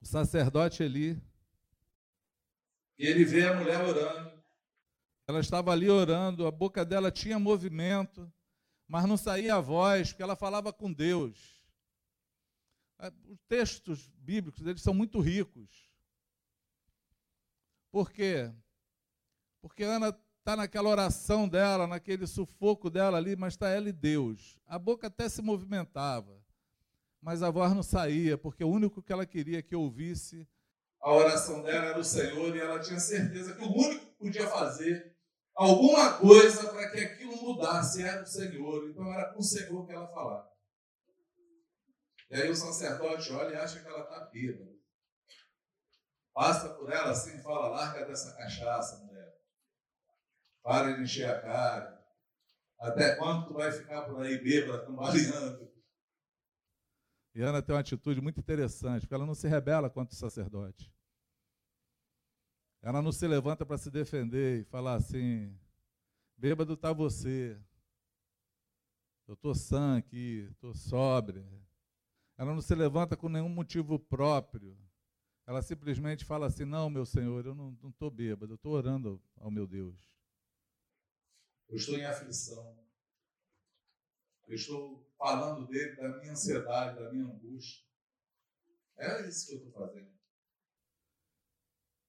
[0.00, 1.20] O sacerdote Eli.
[2.98, 4.39] E ele vê a mulher orando.
[5.30, 8.30] Ela estava ali orando, a boca dela tinha movimento,
[8.88, 11.64] mas não saía a voz, porque ela falava com Deus.
[13.28, 15.88] Os textos bíblicos, eles são muito ricos.
[17.92, 18.52] Por quê?
[19.62, 20.08] Porque Ana
[20.40, 24.58] está naquela oração dela, naquele sufoco dela ali, mas está ela e Deus.
[24.66, 26.44] A boca até se movimentava,
[27.22, 30.44] mas a voz não saía, porque o único que ela queria que ouvisse.
[31.00, 34.48] A oração dela era o Senhor e ela tinha certeza que o único que podia
[34.48, 35.09] fazer
[35.60, 38.88] alguma coisa para que aquilo mudasse era o Senhor.
[38.88, 40.50] Então era com o Senhor que ela falava.
[42.30, 44.70] E aí o sacerdote olha e acha que ela está bêbada.
[46.32, 49.34] Passa por ela assim e fala: larga dessa cachaça, mulher.
[50.62, 52.00] Para de encher a cara.
[52.78, 55.70] Até quando tu vai ficar por aí bêbada, cambaleando?
[57.34, 60.90] E Ana tem uma atitude muito interessante, porque ela não se rebela contra o sacerdote.
[62.82, 65.54] Ela não se levanta para se defender e falar assim:
[66.36, 67.60] bêbado está você.
[69.26, 71.46] Eu estou sã aqui, estou sóbria.
[72.36, 74.76] Ela não se levanta com nenhum motivo próprio.
[75.46, 79.50] Ela simplesmente fala assim: Não, meu Senhor, eu não estou bêbado, eu estou orando ao
[79.50, 80.10] meu Deus.
[81.68, 82.78] Eu estou em aflição.
[84.48, 87.84] Eu estou falando dele, da minha ansiedade, da minha angústia.
[88.96, 90.19] É isso que eu estou fazendo.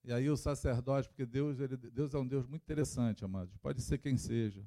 [0.03, 3.55] E aí o sacerdote, porque Deus, ele, Deus é um Deus muito interessante, amados.
[3.57, 4.65] Pode ser quem seja.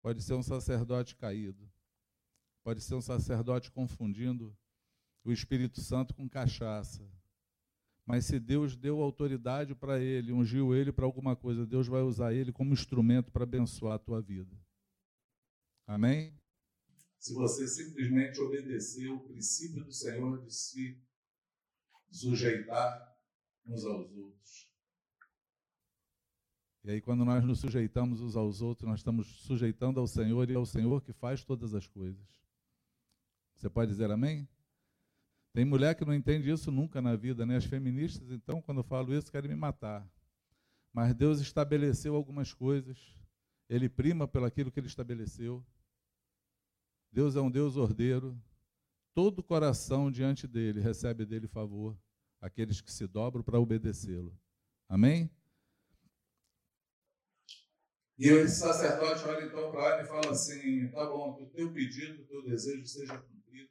[0.00, 1.68] Pode ser um sacerdote caído.
[2.62, 4.56] Pode ser um sacerdote confundindo
[5.24, 7.04] o Espírito Santo com cachaça.
[8.04, 12.32] Mas se Deus deu autoridade para ele, ungiu ele para alguma coisa, Deus vai usar
[12.32, 14.56] ele como instrumento para abençoar a tua vida.
[15.84, 16.32] Amém?
[17.18, 21.02] Se você simplesmente obedecer o princípio do Senhor de se
[22.08, 23.15] sujeitar
[23.66, 24.68] uns aos outros.
[26.84, 30.54] E aí, quando nós nos sujeitamos uns aos outros, nós estamos sujeitando ao Senhor e
[30.54, 32.24] é o Senhor que faz todas as coisas.
[33.56, 34.48] Você pode dizer amém?
[35.52, 37.56] Tem mulher que não entende isso nunca na vida, né?
[37.56, 40.08] As feministas, então, quando eu falo isso, querem me matar.
[40.92, 43.16] Mas Deus estabeleceu algumas coisas.
[43.68, 45.64] Ele prima pelo aquilo que ele estabeleceu.
[47.10, 48.38] Deus é um Deus ordeiro.
[49.12, 51.98] Todo coração diante dele recebe dele favor,
[52.40, 54.36] aqueles que se dobram para obedecê-lo.
[54.88, 55.30] Amém?
[58.18, 62.22] E esse sacerdote olha então para ela e fala assim: tá bom, o teu pedido,
[62.22, 63.70] o teu desejo seja cumprido.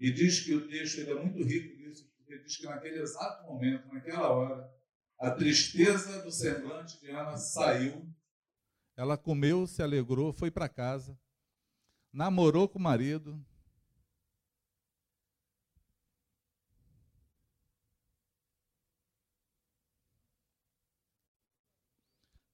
[0.00, 3.46] E diz que o texto ele é muito rico nisso, porque diz que naquele exato
[3.46, 4.68] momento, naquela hora,
[5.18, 8.12] a tristeza do semblante de Ana saiu.
[8.96, 11.16] Ela comeu, se alegrou, foi para casa,
[12.12, 13.40] namorou com o marido,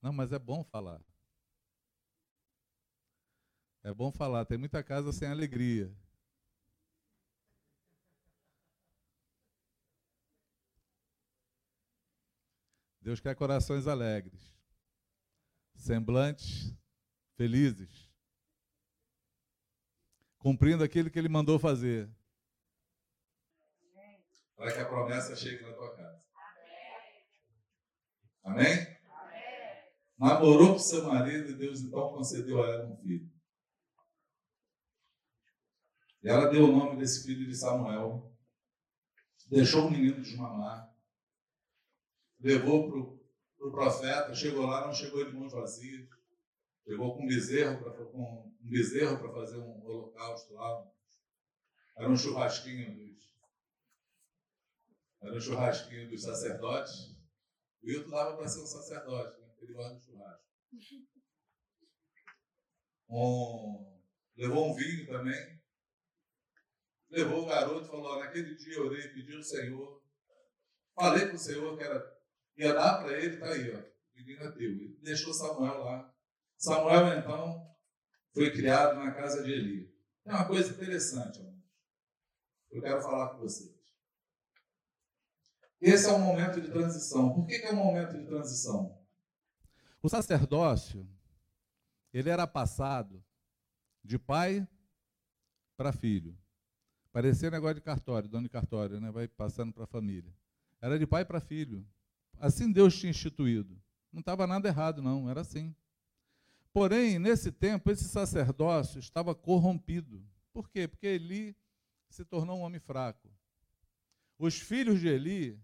[0.09, 1.05] Não, mas é bom falar.
[3.83, 4.47] É bom falar.
[4.47, 5.94] Tem muita casa sem alegria.
[13.03, 14.51] Deus quer corações alegres,
[15.75, 16.75] semblantes
[17.37, 18.11] felizes,
[20.38, 22.11] cumprindo aquilo que Ele mandou fazer.
[24.57, 26.27] Para que a promessa chegue na tua casa.
[28.42, 28.97] Amém?
[30.18, 33.31] Namorou com seu marido e Deus então concedeu a ela um filho.
[36.22, 38.33] E ela deu o nome desse filho de Samuel,
[39.46, 40.92] deixou o menino desmamar,
[42.40, 43.18] levou para o
[43.59, 46.09] pro profeta, chegou lá, não chegou de mãos vazias,
[46.85, 50.90] chegou com um bezerro para um fazer um holocausto lá.
[51.96, 53.18] Era um churrasquinho dos
[55.20, 57.16] era um churrasquinho dos sacerdotes.
[57.83, 59.38] O Wilton dava para ser um sacerdote?
[59.64, 60.49] Ele churrasco.
[63.11, 64.01] Um,
[64.37, 65.59] levou um vinho também.
[67.11, 70.03] Levou o garoto e falou: naquele dia eu orei, pedi ao Senhor.
[70.94, 72.18] Falei para o Senhor que era,
[72.57, 73.79] ia dar para ele, está aí, ó.
[73.79, 74.71] O menino é teu.
[74.71, 76.14] Ele deixou Samuel lá.
[76.57, 77.77] Samuel, então,
[78.35, 79.94] foi criado na casa de Eli.
[80.27, 81.57] É uma coisa interessante, amor.
[82.71, 83.79] Eu quero falar com vocês.
[85.81, 87.33] Esse é um momento de transição.
[87.33, 88.97] Por que, que é um momento de transição?
[90.02, 91.08] O sacerdócio,
[92.12, 93.22] ele era passado
[94.02, 94.66] de pai
[95.76, 96.37] para filho.
[97.12, 99.11] Parecia negócio de cartório, dono de cartório, né?
[99.11, 100.32] vai passando para a família.
[100.80, 101.87] Era de pai para filho.
[102.38, 103.80] Assim Deus tinha instituído.
[104.12, 105.74] Não estava nada errado, não, era assim.
[106.72, 110.24] Porém, nesse tempo, esse sacerdócio estava corrompido.
[110.52, 110.87] Por quê?
[110.87, 111.56] Porque Eli
[112.08, 113.28] se tornou um homem fraco.
[114.38, 115.61] Os filhos de Eli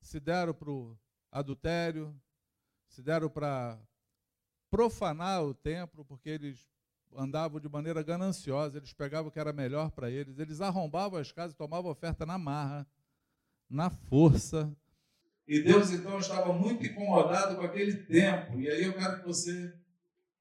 [0.00, 0.98] se deram para o
[1.30, 2.14] adultério,
[2.88, 3.78] se deram para
[4.70, 6.68] profanar o templo, porque eles
[7.16, 11.32] andavam de maneira gananciosa, eles pegavam o que era melhor para eles, eles arrombavam as
[11.32, 12.86] casas, tomavam oferta na marra,
[13.68, 14.70] na força.
[15.46, 18.60] E Deus então estava muito incomodado com aquele tempo.
[18.60, 19.74] E aí eu quero que você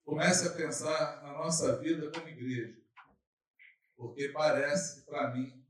[0.03, 2.77] comece a pensar na nossa vida como igreja.
[3.95, 5.63] Porque parece, para mim,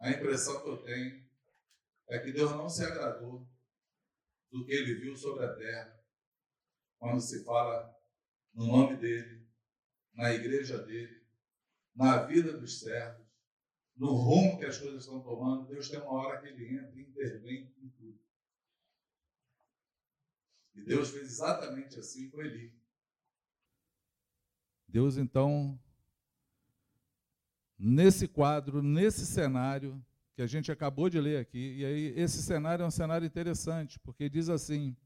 [0.00, 1.22] a impressão que eu tenho
[2.08, 3.46] é que Deus não se agradou
[4.52, 5.98] do que ele viu sobre a terra,
[6.98, 7.98] quando se fala
[8.52, 9.48] no nome dele,
[10.12, 11.26] na igreja dele,
[11.94, 13.26] na vida dos servos,
[13.96, 15.66] no rumo que as coisas estão tomando.
[15.66, 18.20] Deus tem uma hora que ele entra e intervém em tudo.
[20.74, 22.74] E Deus fez exatamente assim com Eli.
[24.86, 25.80] Deus, então,
[27.78, 31.76] nesse quadro, nesse cenário, que a gente acabou de ler aqui.
[31.78, 34.96] E aí, esse cenário é um cenário interessante, porque diz assim: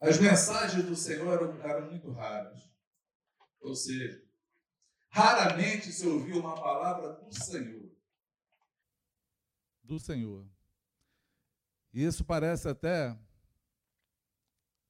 [0.00, 2.70] As mensagens do Senhor eram, eram muito raras.
[3.60, 4.22] Ou seja,
[5.08, 7.90] raramente se ouviu uma palavra do Senhor.
[9.82, 10.46] Do Senhor.
[11.92, 13.16] E isso parece até.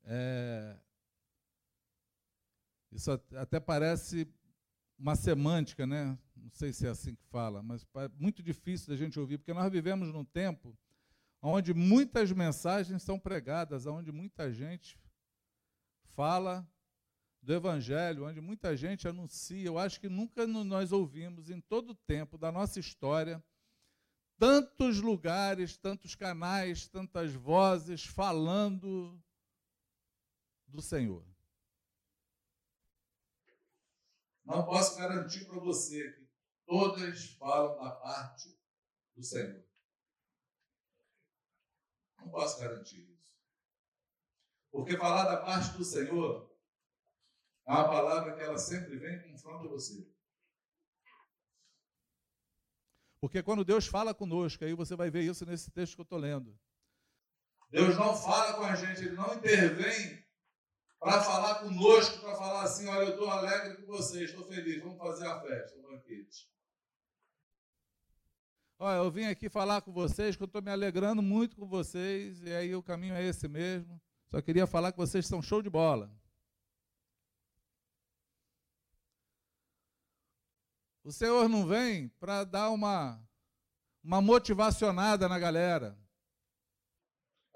[0.04, 0.76] É,
[2.92, 4.28] isso até parece
[4.98, 6.18] uma semântica, né?
[6.50, 9.54] Não sei se é assim que fala, mas é muito difícil da gente ouvir, porque
[9.54, 10.76] nós vivemos num tempo
[11.40, 14.98] onde muitas mensagens são pregadas, onde muita gente
[16.16, 16.68] fala
[17.40, 19.64] do Evangelho, onde muita gente anuncia.
[19.64, 23.42] Eu acho que nunca nós ouvimos, em todo o tempo da nossa história,
[24.36, 29.22] tantos lugares, tantos canais, tantas vozes falando
[30.66, 31.24] do Senhor.
[34.44, 36.29] Não posso garantir para você que
[36.70, 38.56] todas falam da parte
[39.16, 39.60] do Senhor.
[42.20, 43.34] Não posso garantir isso.
[44.70, 46.48] Porque falar da parte do Senhor
[47.66, 50.08] é uma palavra que ela sempre vem e confronta você.
[53.20, 56.18] Porque quando Deus fala conosco, aí você vai ver isso nesse texto que eu estou
[56.18, 56.56] lendo.
[57.68, 60.24] Deus não fala com a gente, Ele não intervém
[61.00, 64.98] para falar conosco, para falar assim: olha, eu estou alegre com vocês, estou feliz, vamos
[64.98, 66.48] fazer a festa, o banquete.
[68.82, 72.40] Olha, eu vim aqui falar com vocês, que eu estou me alegrando muito com vocês,
[72.40, 74.00] e aí o caminho é esse mesmo.
[74.30, 76.10] Só queria falar que vocês são show de bola.
[81.04, 83.22] O Senhor não vem para dar uma,
[84.02, 85.94] uma motivacionada na galera.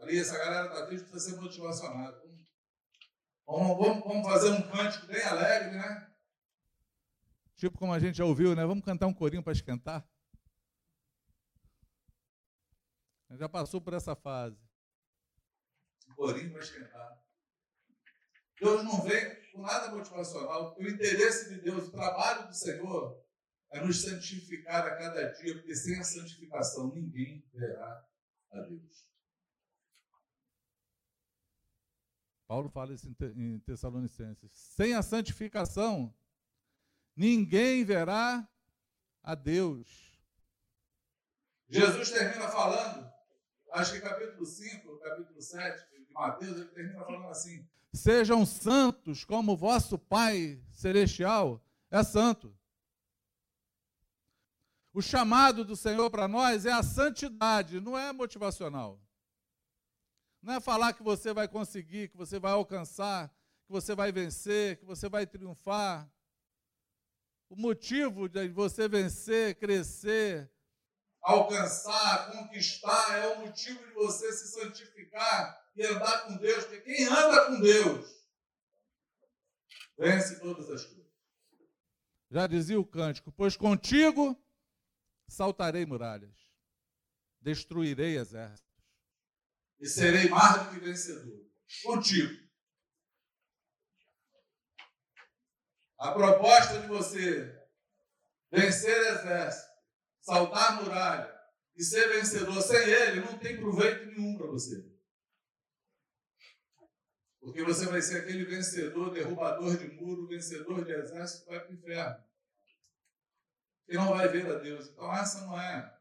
[0.00, 2.22] Ali, essa galera está triste para ser motivacionada.
[3.46, 6.14] Vamos, vamos, vamos fazer um cântico bem alegre, né?
[7.56, 8.66] Tipo como a gente já ouviu, né?
[8.66, 10.06] Vamos cantar um corinho para esquentar.
[13.36, 14.58] Já passou por essa fase.
[16.08, 17.24] Um corinho para esquentar.
[18.60, 20.76] Deus não vem com nada motivacional.
[20.78, 23.22] O interesse de Deus, o trabalho do Senhor
[23.70, 28.06] é nos santificar a cada dia, porque sem a santificação ninguém verá
[28.52, 29.08] a Deus.
[32.46, 34.52] Paulo fala isso em Tessalonicenses.
[34.52, 36.14] Sem a santificação,
[37.16, 38.48] ninguém verá
[39.22, 40.14] a Deus.
[41.68, 43.12] Jesus termina falando,
[43.74, 49.56] acho que capítulo 5, capítulo 7 de Mateus, ele termina falando assim: Sejam santos como
[49.56, 52.56] vosso Pai celestial é santo.
[54.92, 59.00] O chamado do Senhor para nós é a santidade, não é motivacional.
[60.40, 63.28] Não é falar que você vai conseguir, que você vai alcançar,
[63.66, 66.08] que você vai vencer, que você vai triunfar.
[67.48, 70.48] O motivo de você vencer, crescer,
[71.24, 77.06] alcançar, conquistar é o motivo de você se santificar e andar com Deus, porque quem
[77.06, 78.14] anda com Deus
[79.98, 81.12] vence todas as coisas.
[82.30, 84.38] Já dizia o cântico: Pois contigo
[85.26, 86.36] saltarei muralhas,
[87.40, 88.62] destruirei exércitos.
[89.80, 91.44] E serei mais do que vencedor.
[91.82, 92.44] Contigo.
[95.98, 97.66] A proposta de você
[98.50, 99.73] vencer exército,
[100.24, 101.32] saltar muralha
[101.76, 104.90] e ser vencedor sem ele não tem proveito nenhum para você.
[107.40, 111.74] Porque você vai ser aquele vencedor, derrubador de muro, vencedor de exército vai para o
[111.74, 112.24] inferno
[113.86, 114.88] e não vai ver a Deus.
[114.88, 115.94] Então essa não é.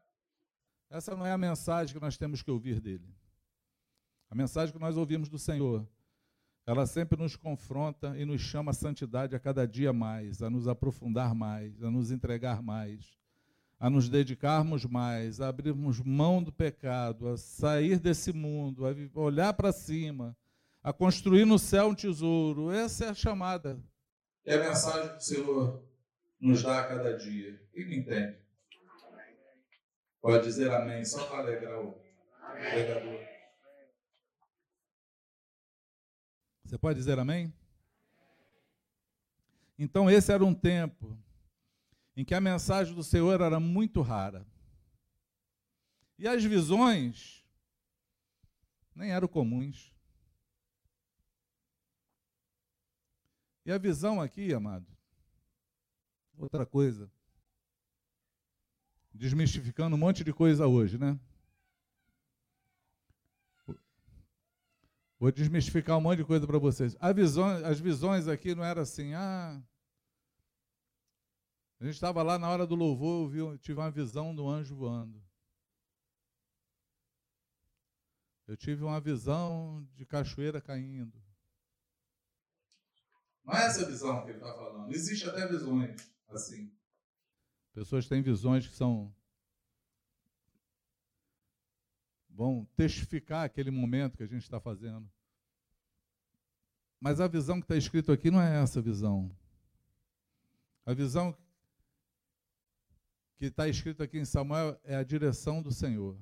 [0.88, 3.14] Essa não é a mensagem que nós temos que ouvir dele.
[4.30, 5.86] A mensagem que nós ouvimos do Senhor,
[6.66, 10.66] ela sempre nos confronta e nos chama a santidade a cada dia mais, a nos
[10.66, 13.18] aprofundar mais, a nos entregar mais,
[13.78, 19.52] a nos dedicarmos mais, a abrirmos mão do pecado, a sair desse mundo, a olhar
[19.52, 20.36] para cima,
[20.82, 22.70] a construir no céu um tesouro.
[22.70, 23.78] Essa é a chamada.
[24.44, 25.82] É a mensagem que o Senhor
[26.40, 27.60] nos dá a cada dia.
[27.72, 28.38] Quem me entende?
[30.20, 31.94] Pode dizer amém, só para alegrar o
[32.70, 33.20] pregador.
[36.64, 37.52] Você pode dizer amém?
[39.78, 41.18] Então, esse era um tempo
[42.16, 44.46] em que a mensagem do Senhor era muito rara.
[46.18, 47.44] E as visões
[48.94, 49.92] nem eram comuns.
[53.66, 54.86] E a visão aqui, amado,
[56.36, 57.10] outra coisa
[59.14, 61.18] desmistificando um monte de coisa hoje, né?
[65.18, 66.96] Vou desmistificar um monte de coisa para vocês.
[67.14, 69.62] Visão, as visões aqui não era assim, ah.
[71.84, 74.74] A gente estava lá na hora do louvor, eu vi, tive uma visão do anjo
[74.74, 75.22] voando.
[78.48, 81.22] Eu tive uma visão de cachoeira caindo.
[83.44, 84.90] Não é essa visão que ele está falando.
[84.94, 86.74] Existe até visões assim.
[87.74, 89.14] Pessoas têm visões que são
[92.30, 95.06] vão testificar aquele momento que a gente está fazendo.
[96.98, 99.30] Mas a visão que está escrito aqui não é essa visão.
[100.86, 101.36] A visão
[103.36, 106.16] que está escrito aqui em Samuel é a direção do Senhor.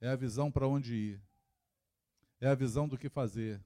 [0.00, 1.22] É a visão para onde ir.
[2.40, 3.60] É a visão do que fazer.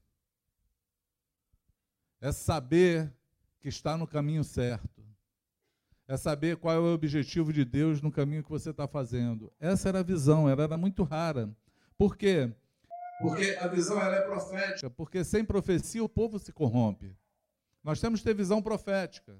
[2.20, 3.12] É saber
[3.61, 4.98] que está no caminho certo
[6.09, 9.53] é saber qual é o objetivo de Deus no caminho que você está fazendo.
[9.61, 11.55] Essa era a visão, ela era muito rara.
[11.98, 12.51] Por quê?
[13.20, 14.88] Porque a visão ela é profética.
[14.88, 17.14] Porque sem profecia o povo se corrompe.
[17.84, 19.39] Nós temos que ter visão profética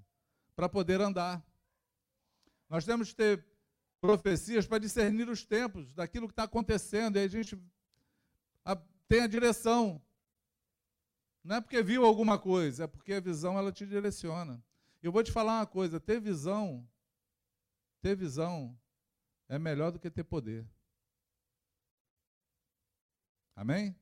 [0.55, 1.43] para poder andar.
[2.69, 3.45] Nós temos que ter
[4.01, 7.17] profecias para discernir os tempos daquilo que está acontecendo.
[7.17, 7.59] E a gente
[9.09, 10.03] tem a direção.
[11.43, 14.63] Não é porque viu alguma coisa, é porque a visão ela te direciona.
[15.03, 16.87] Eu vou te falar uma coisa: ter visão,
[18.03, 18.79] ter visão
[19.49, 20.69] é melhor do que ter poder.
[23.57, 23.97] Amém?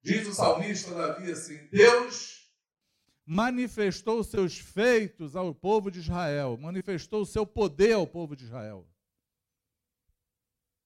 [0.00, 2.41] Diz o salmista Davi assim: Deus
[3.24, 8.86] manifestou seus feitos ao povo de Israel, manifestou o seu poder ao povo de Israel.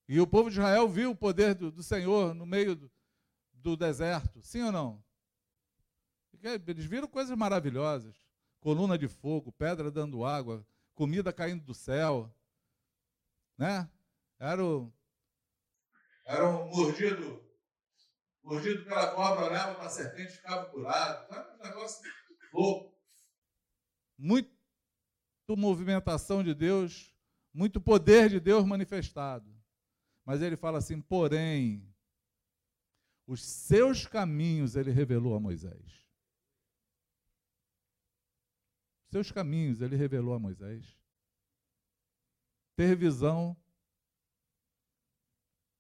[0.09, 2.91] E o povo de Israel viu o poder do, do Senhor no meio do,
[3.53, 5.05] do deserto, sim ou não?
[6.43, 8.15] Eles viram coisas maravilhosas:
[8.61, 10.65] coluna de fogo, pedra dando água,
[10.95, 12.33] comida caindo do céu,
[13.59, 13.91] né?
[14.39, 14.93] Era o
[16.27, 17.41] era um mordido,
[18.43, 21.33] mordido pela cobra, olhava para a serpente ficava curado.
[21.33, 22.03] Era um negócio
[24.19, 24.51] Muito
[25.57, 27.15] movimentação de Deus,
[27.53, 29.55] muito poder de Deus manifestado.
[30.25, 31.87] Mas ele fala assim: porém,
[33.27, 36.07] os seus caminhos ele revelou a Moisés.
[39.11, 40.99] Seus caminhos ele revelou a Moisés.
[42.75, 43.57] Ter visão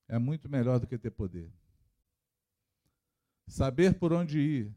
[0.09, 1.53] é muito melhor do que ter poder.
[3.49, 4.74] Saber por onde ir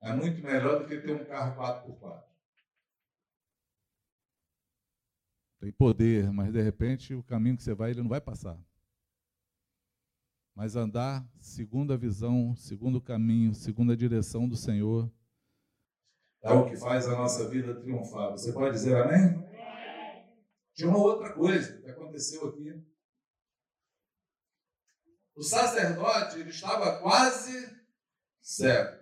[0.00, 2.28] é muito melhor do que ter um carro 4x4.
[5.60, 8.56] Tem poder, mas de repente o caminho que você vai, ele não vai passar.
[10.54, 15.10] Mas andar segundo a visão, segundo o caminho, segundo a direção do Senhor.
[16.42, 18.30] É o que faz a nossa vida triunfar.
[18.32, 19.46] Você pode dizer amém?
[20.74, 22.84] Tinha uma outra coisa que aconteceu aqui.
[25.34, 27.76] O sacerdote ele estava quase
[28.40, 28.96] cego.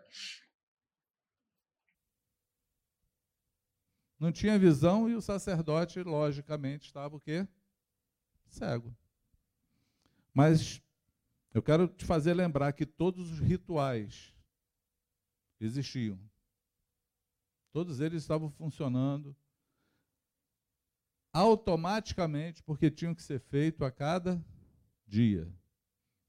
[4.19, 7.47] Não tinha visão e o sacerdote, logicamente, estava o quê?
[8.49, 8.97] Cego.
[10.33, 10.83] Mas
[11.53, 14.35] eu quero te fazer lembrar que todos os rituais
[15.61, 16.19] existiam.
[17.73, 19.37] Todos eles estavam funcionando
[21.33, 24.43] automaticamente, porque tinham que ser feito a cada
[25.07, 25.47] dia.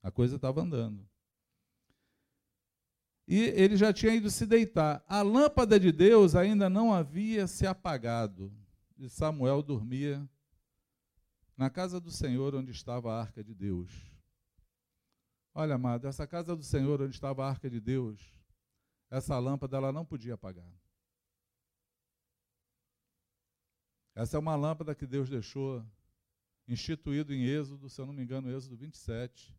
[0.04, 1.08] A coisa estava andando.
[3.28, 5.04] E ele já tinha ido se deitar.
[5.08, 8.54] A lâmpada de Deus ainda não havia se apagado.
[8.98, 10.28] E Samuel dormia
[11.58, 13.92] na casa do Senhor, onde estava a arca de Deus.
[15.54, 18.22] Olha, amado, essa casa do Senhor, onde estava a arca de Deus,
[19.10, 20.72] essa lâmpada ela não podia apagar.
[24.16, 25.86] Essa é uma lâmpada que Deus deixou
[26.68, 29.56] instituído em Êxodo, se eu não me engano, Êxodo 27,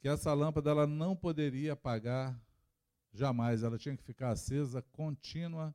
[0.00, 2.40] que essa lâmpada ela não poderia apagar
[3.12, 5.74] jamais, ela tinha que ficar acesa continuamente.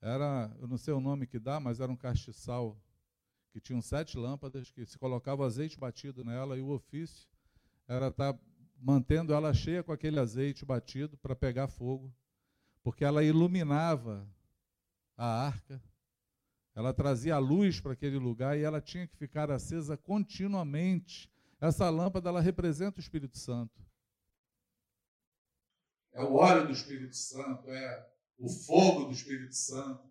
[0.00, 2.76] Era, eu não sei o nome que dá, mas era um castiçal
[3.50, 7.28] que tinha sete lâmpadas, que se colocava azeite batido nela e o ofício
[7.88, 8.40] era estar tá
[8.78, 12.12] mantendo ela cheia com aquele azeite batido para pegar fogo,
[12.82, 14.28] porque ela iluminava
[15.16, 15.82] a arca,
[16.74, 21.30] ela trazia a luz para aquele lugar e ela tinha que ficar acesa continuamente
[21.66, 23.84] essa lâmpada ela representa o Espírito Santo.
[26.12, 28.08] É o óleo do Espírito Santo, é
[28.38, 30.10] o fogo do Espírito Santo.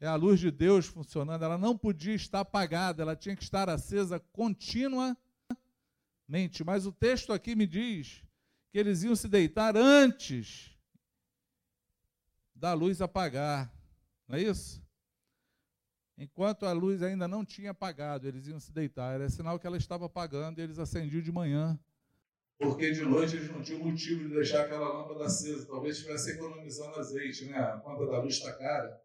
[0.00, 1.44] É a luz de Deus funcionando.
[1.44, 5.18] Ela não podia estar apagada, ela tinha que estar acesa continuamente.
[6.64, 8.24] Mas o texto aqui me diz
[8.72, 10.76] que eles iam se deitar antes
[12.52, 13.72] da luz apagar.
[14.26, 14.81] Não é isso?
[16.16, 19.14] Enquanto a luz ainda não tinha apagado, eles iam se deitar.
[19.14, 21.78] Era sinal que ela estava apagando e eles acendiam de manhã.
[22.58, 25.66] Porque de noite eles não tinham motivo de deixar aquela lâmpada acesa.
[25.66, 27.58] Talvez estivesse economizando azeite, né?
[27.58, 29.02] A conta da luz está cara.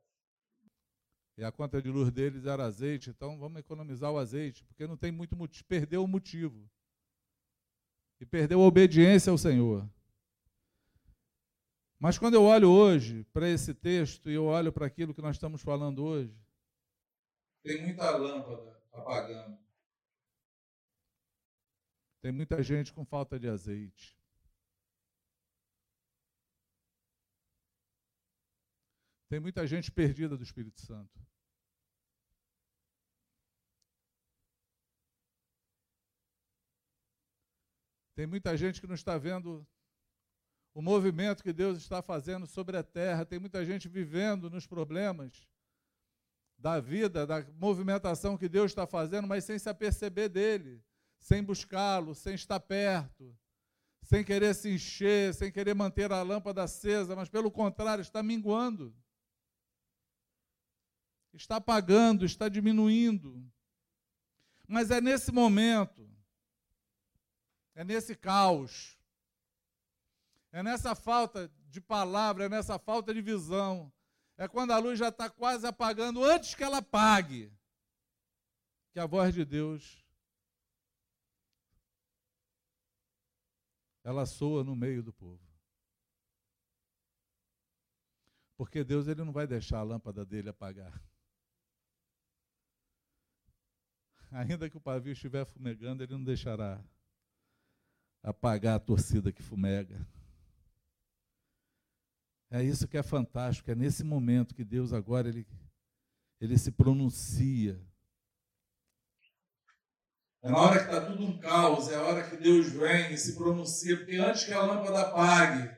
[1.38, 4.98] E a conta de luz deles era azeite, então vamos economizar o azeite, porque não
[4.98, 5.64] tem muito motivo.
[5.66, 6.68] Perdeu o motivo.
[8.20, 9.88] E perdeu a obediência ao Senhor.
[12.00, 15.36] Mas quando eu olho hoje para esse texto e eu olho para aquilo que nós
[15.36, 16.36] estamos falando hoje,
[17.68, 19.60] tem muita lâmpada apagando.
[22.22, 24.18] Tem muita gente com falta de azeite.
[29.30, 31.20] Tem muita gente perdida do Espírito Santo.
[38.16, 39.68] Tem muita gente que não está vendo
[40.74, 43.26] o movimento que Deus está fazendo sobre a terra.
[43.26, 45.46] Tem muita gente vivendo nos problemas
[46.58, 50.84] da vida, da movimentação que Deus está fazendo, mas sem se aperceber dele,
[51.20, 53.38] sem buscá-lo, sem estar perto,
[54.02, 58.96] sem querer se encher, sem querer manter a lâmpada acesa, mas pelo contrário, está minguando.
[61.34, 63.46] Está apagando, está diminuindo.
[64.68, 66.10] Mas é nesse momento,
[67.76, 68.98] é nesse caos,
[70.52, 73.92] é nessa falta de palavra, é nessa falta de visão,
[74.38, 77.52] é quando a luz já está quase apagando, antes que ela apague,
[78.92, 80.06] que a voz de Deus
[84.04, 85.46] ela soa no meio do povo.
[88.56, 90.94] Porque Deus ele não vai deixar a lâmpada dele apagar.
[94.32, 96.84] ainda que o pavio estiver fumegando, ele não deixará
[98.24, 100.06] apagar a torcida que fumega.
[102.50, 105.46] É isso que é fantástico, é nesse momento que Deus agora ele,
[106.40, 107.80] ele se pronuncia.
[110.42, 113.18] É na hora que está tudo um caos, é a hora que Deus vem e
[113.18, 115.78] se pronuncia, porque antes que a lâmpada apague,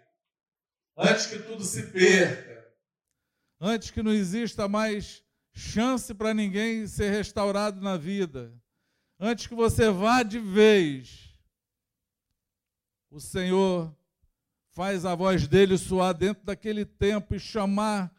[0.95, 2.71] antes que tudo se perca,
[3.59, 8.53] antes que não exista mais chance para ninguém ser restaurado na vida,
[9.19, 11.35] antes que você vá de vez,
[13.09, 13.97] o Senhor
[14.79, 18.09] faz a voz dele soar dentro daquele tempo e chamar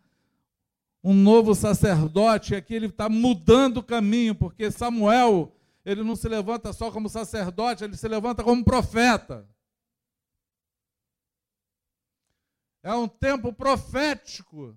[1.02, 2.54] um novo sacerdote.
[2.54, 5.56] Aqui ele está mudando o caminho, porque Samuel,
[5.86, 9.48] ele não se levanta só como sacerdote, ele se levanta como profeta.
[12.82, 14.76] É um tempo profético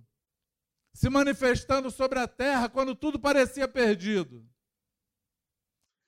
[0.93, 4.47] se manifestando sobre a terra quando tudo parecia perdido.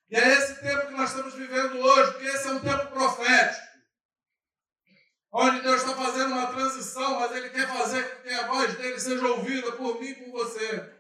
[0.10, 3.75] E é esse tempo que nós estamos vivendo hoje, porque esse é um tempo profético.
[5.38, 8.98] Onde Deus está fazendo uma transição, mas Ele quer fazer com que a voz dele
[8.98, 10.94] seja ouvida por mim e por você.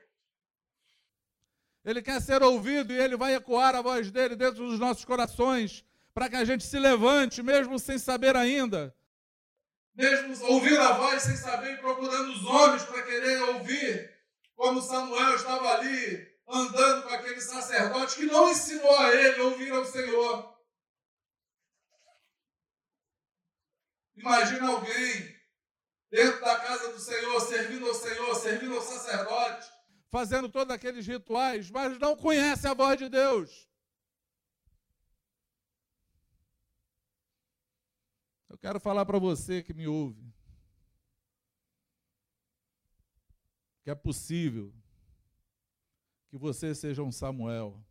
[1.85, 5.85] Ele quer ser ouvido e Ele vai ecoar a voz dele dentro dos nossos corações,
[6.13, 8.93] para que a gente se levante, mesmo sem saber ainda,
[9.95, 14.13] mesmo ouvindo a voz sem saber e procurando os homens para querer ouvir,
[14.53, 19.85] como Samuel estava ali andando com aquele sacerdote que não ensinou a ele ouvir ao
[19.85, 20.54] Senhor.
[24.15, 25.35] Imagina alguém
[26.09, 29.69] dentro da casa do Senhor, servindo ao Senhor, servindo ao sacerdote,
[30.09, 33.67] fazendo todos aqueles rituais, mas não conhece a voz de Deus.
[38.49, 40.33] Eu quero falar para você que me ouve
[43.85, 44.73] que é possível
[46.27, 47.85] que você seja um Samuel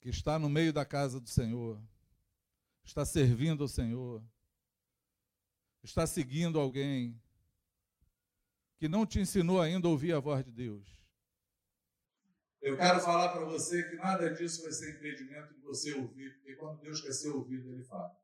[0.00, 1.80] que está no meio da casa do Senhor,
[2.84, 4.22] está servindo ao Senhor,
[5.82, 7.20] está seguindo alguém
[8.78, 11.00] que não te ensinou ainda a ouvir a voz de Deus.
[12.60, 16.54] Eu quero falar para você que nada disso vai ser impedimento de você ouvir, porque
[16.54, 18.16] quando Deus quer ser ouvido, Ele fala.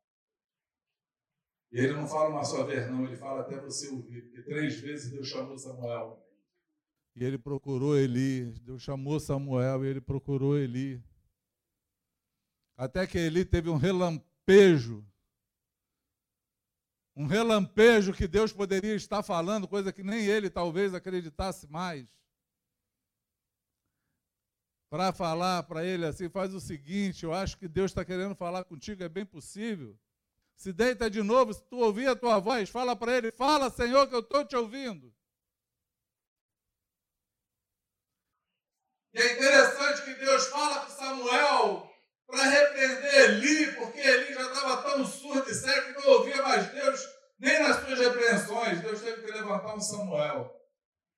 [1.72, 4.80] E Ele não fala uma só vez, não, Ele fala até você ouvir, porque três
[4.80, 6.24] vezes Deus chamou Samuel.
[7.18, 11.02] E ele procurou Eli, Deus chamou Samuel e ele procurou Eli.
[12.76, 13.76] Até que Eli teve um
[14.48, 15.06] relampejo,
[17.14, 22.08] um relampejo que Deus poderia estar falando, coisa que nem ele talvez acreditasse mais
[24.88, 28.64] para falar para ele assim: faz o seguinte, eu acho que Deus está querendo falar
[28.64, 29.98] contigo, é bem possível.
[30.56, 34.08] Se deita de novo, se tu ouvir a tua voz, fala para ele: fala, Senhor,
[34.08, 35.14] que eu estou te ouvindo.
[39.12, 41.87] E é interessante que Deus fala com Samuel
[42.28, 46.70] para repreender Eli, porque Eli já estava tão surdo e cego que não ouvia mais
[46.70, 47.00] Deus,
[47.38, 48.82] nem nas suas repreensões.
[48.82, 50.54] Deus teve que levantar um Samuel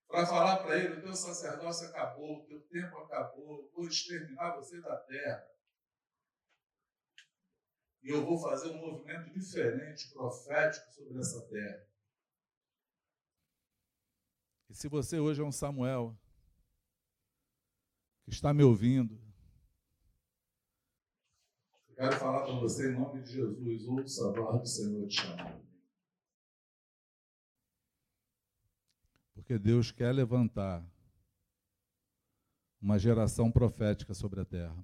[0.07, 4.81] para falar para ele: o teu sacerdócio acabou, o teu tempo acabou, vou exterminar você
[4.81, 5.45] da terra.
[8.03, 11.87] E eu vou fazer um movimento diferente, profético sobre essa terra.
[14.71, 16.17] E se você hoje é um Samuel,
[18.25, 19.21] que está me ouvindo,
[22.01, 25.71] quero falar para você em nome de Jesus, ouça a voz do Senhor te chamando.
[29.35, 30.83] Porque Deus quer levantar
[32.81, 34.83] uma geração profética sobre a terra.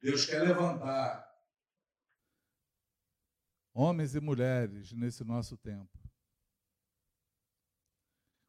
[0.00, 1.28] Deus quer levantar
[3.74, 5.98] homens e mulheres nesse nosso tempo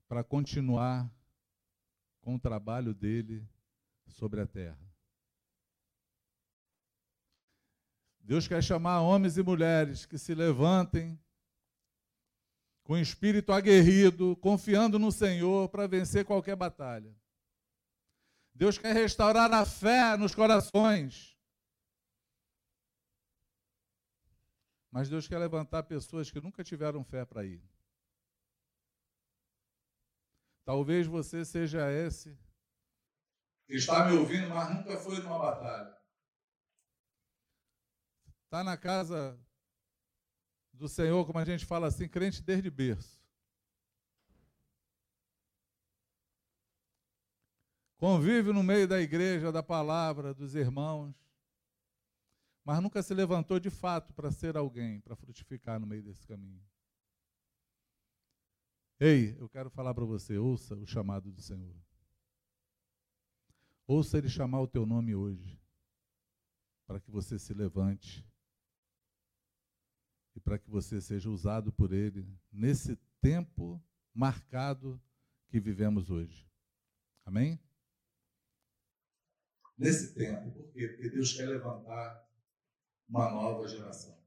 [0.07, 1.11] para continuar
[2.21, 3.43] com o trabalho dele
[4.05, 4.92] sobre a terra.
[8.23, 11.19] Deus quer chamar homens e mulheres que se levantem
[12.83, 17.13] com espírito aguerrido, confiando no Senhor para vencer qualquer batalha.
[18.53, 21.37] Deus quer restaurar a fé nos corações.
[24.89, 27.61] Mas Deus quer levantar pessoas que nunca tiveram fé para ir.
[30.63, 32.37] Talvez você seja esse
[33.65, 36.02] que está me ouvindo, mas nunca foi numa batalha.
[38.53, 39.35] Está na casa
[40.71, 43.19] do Senhor, como a gente fala assim, crente desde berço.
[47.97, 51.15] Convive no meio da igreja, da palavra, dos irmãos,
[52.63, 56.63] mas nunca se levantou de fato para ser alguém, para frutificar no meio desse caminho.
[58.99, 61.75] Ei, eu quero falar para você, ouça o chamado do Senhor.
[63.87, 65.59] Ouça Ele chamar o teu nome hoje,
[66.85, 68.23] para que você se levante
[70.35, 73.81] e para que você seja usado por Ele nesse tempo
[74.13, 75.01] marcado
[75.47, 76.49] que vivemos hoje.
[77.25, 77.59] Amém?
[79.77, 80.87] Nesse tempo, por quê?
[80.87, 82.27] Porque Deus quer levantar
[83.07, 84.21] uma nova geração.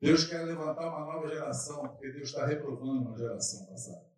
[0.00, 4.08] Deus quer levantar uma nova geração, porque Deus está reprovando uma geração passada.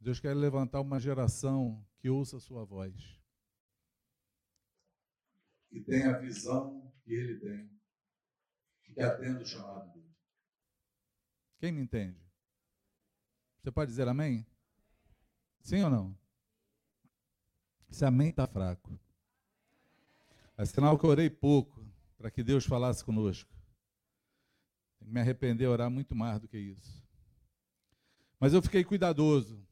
[0.00, 3.20] Deus quer levantar uma geração que ouça a sua voz.
[5.68, 7.77] Que tenha a visão que ele tem.
[8.88, 10.14] E que atenda o chamado dele.
[11.58, 12.18] Quem me entende?
[13.60, 14.46] Você pode dizer amém?
[15.60, 16.18] Sim ou não?
[17.90, 18.98] Esse amém está fraco.
[20.56, 21.84] É sinal que eu orei pouco
[22.16, 23.50] para que Deus falasse conosco.
[24.98, 27.02] Tem que me arrepender a orar muito mais do que isso.
[28.40, 29.64] Mas eu fiquei cuidadoso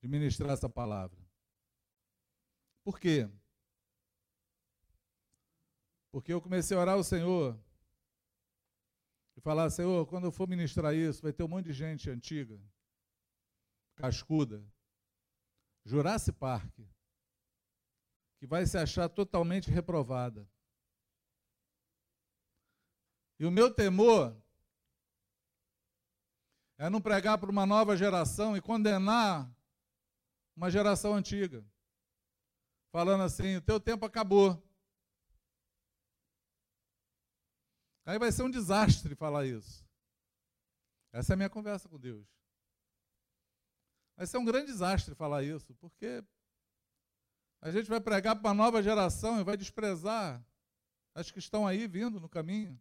[0.00, 1.18] de ministrar essa palavra.
[2.84, 3.28] Por quê?
[6.10, 7.71] Porque eu comecei a orar ao Senhor e
[9.42, 12.58] falar: Senhor, quando eu for ministrar isso, vai ter um monte de gente antiga,
[13.96, 14.64] cascuda,
[15.84, 16.74] Jurassic Park,
[18.38, 20.48] que vai se achar totalmente reprovada.
[23.38, 24.36] E o meu temor
[26.78, 29.52] é não pregar para uma nova geração e condenar
[30.56, 31.64] uma geração antiga,
[32.92, 34.62] falando assim: o teu tempo acabou.
[38.04, 39.86] Aí vai ser um desastre falar isso.
[41.12, 42.26] Essa é a minha conversa com Deus.
[44.16, 46.24] Vai ser um grande desastre falar isso, porque
[47.60, 50.44] a gente vai pregar para uma nova geração e vai desprezar
[51.14, 52.80] as que estão aí vindo no caminho.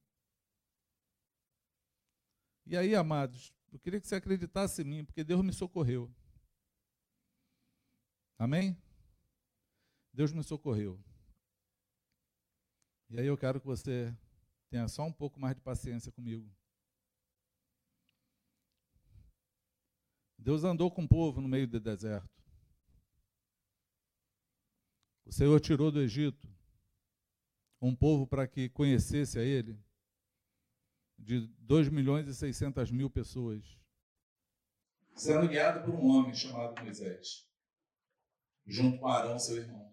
[2.65, 6.13] E aí, amados, eu queria que você acreditasse em mim, porque Deus me socorreu.
[8.37, 8.77] Amém?
[10.13, 10.99] Deus me socorreu.
[13.09, 14.15] E aí eu quero que você
[14.71, 16.49] tenha só um pouco mais de paciência comigo.
[20.39, 22.41] Deus andou com o povo no meio do deserto.
[25.25, 26.49] O Senhor tirou do Egito
[27.79, 29.79] um povo para que conhecesse a Ele,
[31.17, 33.63] de 2 milhões e 600 mil pessoas.
[35.15, 37.51] Sendo guiado por um homem chamado Moisés
[38.65, 39.90] junto com Arão, seu irmão.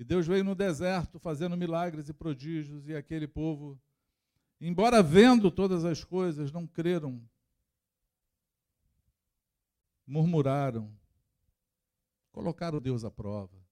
[0.00, 3.78] E Deus veio no deserto fazendo milagres e prodígios, e aquele povo,
[4.58, 7.22] embora vendo todas as coisas, não creram,
[10.06, 10.90] murmuraram,
[12.32, 13.62] colocaram Deus à prova.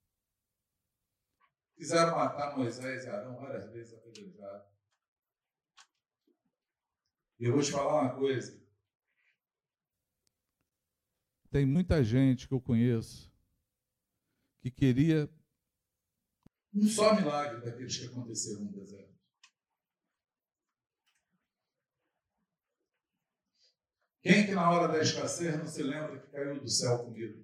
[1.75, 4.69] Quiseram matar Moisés e Arão várias vezes apedrejados.
[7.41, 8.63] E eu vou te falar uma coisa.
[11.51, 13.33] Tem muita gente que eu conheço
[14.61, 15.27] que queria
[16.75, 19.19] um só milagre daqueles que aconteceram no deserto.
[24.23, 27.43] Quem que na hora da escassez não se lembra que caiu do céu comida?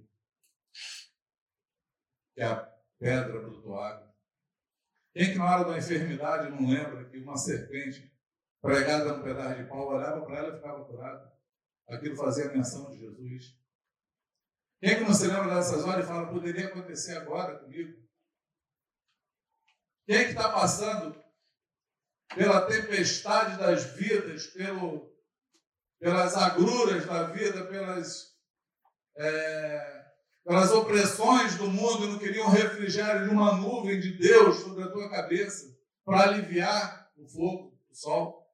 [2.35, 2.57] Que a
[2.99, 4.15] pedra brotou água.
[5.15, 8.13] Quem que na hora da enfermidade não lembra que uma serpente
[8.61, 11.33] pregada num pedaço de pau olhava para ela e ficava curada?
[11.89, 13.57] Aquilo fazia menção de Jesus.
[14.81, 18.04] Quem é que não se lembra dessas horas e fala, poderia acontecer agora comigo?
[20.07, 21.17] Quem é que está passando
[22.35, 25.11] pela tempestade das vidas, pelo,
[25.99, 28.35] pelas agruras da vida, pelas,
[29.17, 30.05] é,
[30.45, 34.91] pelas opressões do mundo não queria um refrigério de uma nuvem de Deus sobre a
[34.91, 35.75] tua cabeça
[36.05, 38.45] para aliviar o fogo, o sol?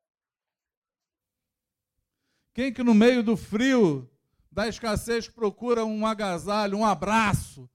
[2.54, 4.08] Quem que no meio do frio
[4.52, 7.68] da escassez procura um agasalho, um abraço,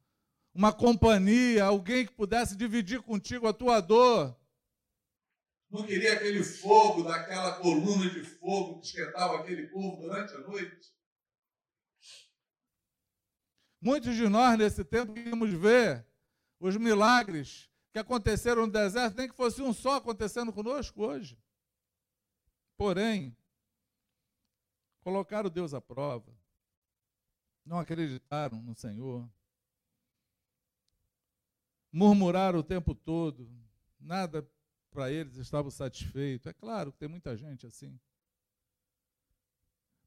[0.56, 4.36] uma companhia, alguém que pudesse dividir contigo a tua dor.
[5.70, 10.96] Não queria aquele fogo daquela coluna de fogo que esquentava aquele povo durante a noite?
[13.82, 16.08] Muitos de nós, nesse tempo, queríamos ver
[16.60, 21.38] os milagres que aconteceram no deserto, nem que fosse um só acontecendo conosco hoje.
[22.78, 23.36] Porém,
[25.04, 26.34] colocaram Deus à prova
[27.66, 29.28] não acreditaram no Senhor,
[31.96, 33.50] murmuraram o tempo todo,
[33.98, 34.46] nada
[34.92, 36.50] para eles estava satisfeito.
[36.50, 37.98] É claro que tem muita gente assim.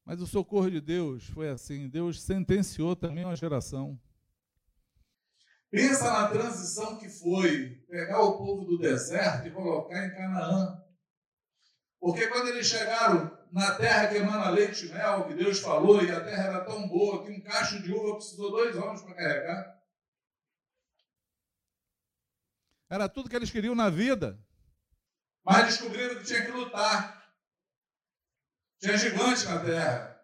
[0.05, 1.89] Mas o socorro de Deus foi assim.
[1.89, 3.99] Deus sentenciou também uma geração.
[5.71, 10.83] Pensa na transição que foi pegar o povo do deserto e colocar em Canaã.
[11.99, 16.11] Porque quando eles chegaram na terra que emana leite e mel, que Deus falou, e
[16.11, 19.78] a terra era tão boa que um cacho de uva precisou dois homens para carregar.
[22.89, 24.39] Era tudo que eles queriam na vida.
[25.43, 27.31] Mas descobriram que tinha que lutar.
[28.79, 30.21] Tinha gigante na terra.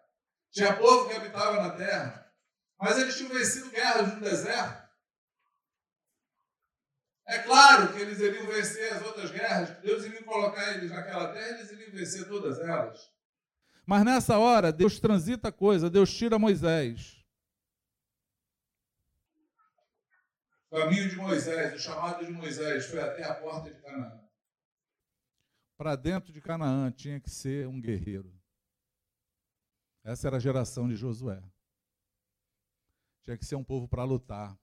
[0.50, 2.32] Tinha povo que habitava na terra.
[2.78, 4.86] Mas eles tinham vencido guerras no deserto.
[7.28, 11.58] É claro que eles iriam vencer as outras guerras, Deus iria colocar eles naquela terra,
[11.58, 13.10] eles iriam vencer todas elas.
[13.84, 17.15] Mas nessa hora, Deus transita a coisa, Deus tira Moisés.
[20.70, 24.20] O caminho de Moisés, o chamado de Moisés, foi até a porta de Canaã.
[25.76, 28.34] Para dentro de Canaã tinha que ser um guerreiro.
[30.02, 31.42] Essa era a geração de Josué.
[33.22, 34.58] Tinha que ser um povo para lutar.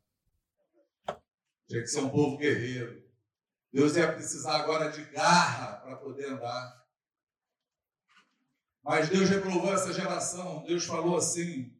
[1.67, 3.03] Tinha que ser um povo guerreiro.
[3.71, 6.83] Deus ia precisar agora de garra para poder andar.
[8.83, 10.63] Mas Deus reprovou essa geração.
[10.63, 11.79] Deus falou assim,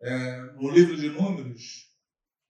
[0.00, 1.85] é, no livro de Números,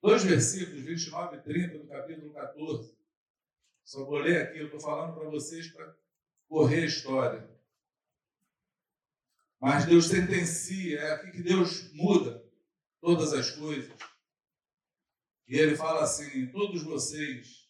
[0.07, 2.96] dois versículos, 29 e 30 do capítulo 14.
[3.84, 5.96] Só vou ler aqui, eu estou falando para vocês para
[6.48, 7.50] correr a história.
[9.61, 12.40] Mas Deus sentencia, é aqui que Deus muda
[13.00, 13.92] todas as coisas.
[15.48, 17.68] E ele fala assim: todos vocês,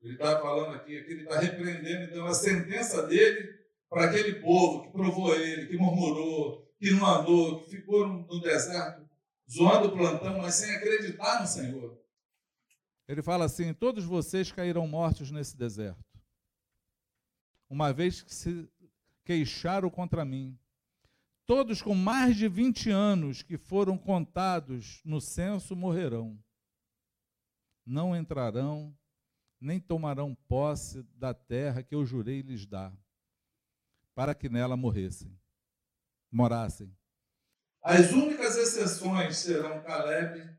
[0.00, 4.84] ele está falando aqui, aqui ele está repreendendo então a sentença dele para aquele povo
[4.84, 9.07] que provou ele, que murmurou, que não andou, que ficou no deserto
[9.50, 11.98] zoando o plantão, mas sem acreditar no Senhor.
[13.06, 16.20] Ele fala assim: todos vocês cairão mortos nesse deserto,
[17.68, 18.68] uma vez que se
[19.24, 20.58] queixaram contra mim
[21.48, 26.38] Todos com mais de 20 anos que foram contados no censo morrerão.
[27.86, 28.94] Não entrarão,
[29.58, 32.94] nem tomarão posse da terra que eu jurei lhes dar,
[34.14, 35.34] para que nela morressem,
[36.30, 36.94] morassem.
[37.82, 40.56] As únicas exceções serão Caleb,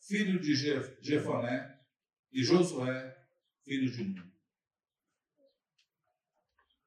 [0.00, 0.54] filho de
[1.00, 1.74] Jefoné,
[2.32, 3.16] e Josué,
[3.62, 4.30] filho de Nun.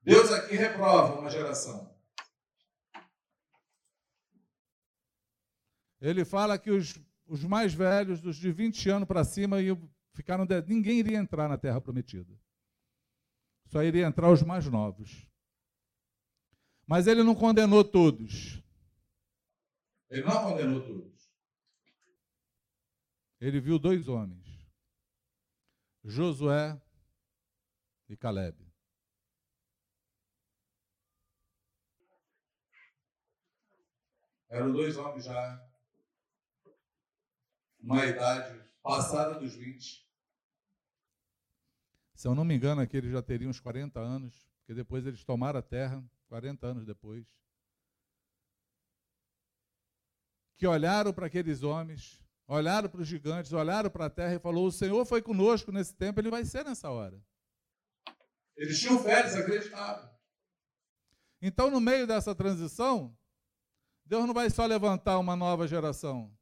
[0.01, 1.95] Deus aqui reprova uma geração.
[5.99, 10.45] Ele fala que os, os mais velhos, dos de 20 anos para cima, iam, ficaram
[10.45, 12.33] de, ninguém iria entrar na terra prometida.
[13.67, 15.27] Só iria entrar os mais novos.
[16.85, 18.63] Mas ele não condenou todos.
[20.09, 21.29] Ele não condenou todos.
[23.39, 24.47] Ele viu dois homens,
[26.03, 26.81] Josué
[28.09, 28.65] e Caleb.
[34.49, 35.67] Eram dois homens já
[37.79, 40.07] uma idade passada dos 20.
[42.15, 45.23] Se eu não me engano, aqui eles já teriam uns 40 anos, porque depois eles
[45.23, 47.27] tomaram a terra, 40 anos depois.
[50.57, 54.67] Que olharam para aqueles homens, olharam para os gigantes, olharam para a terra e falou:
[54.67, 57.21] O Senhor foi conosco nesse tempo, ele vai ser nessa hora.
[58.55, 60.09] Eles tinham fé, eles acreditavam.
[61.39, 63.15] Então, no meio dessa transição,
[64.03, 66.35] Deus não vai só levantar uma nova geração.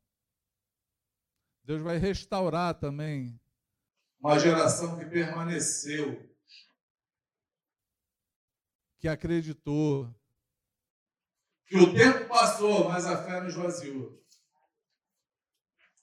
[1.63, 3.39] Deus vai restaurar também.
[4.19, 6.33] Uma geração que permaneceu.
[8.99, 10.13] Que acreditou.
[11.67, 14.23] Que o tempo passou, mas a fé não esvaziou.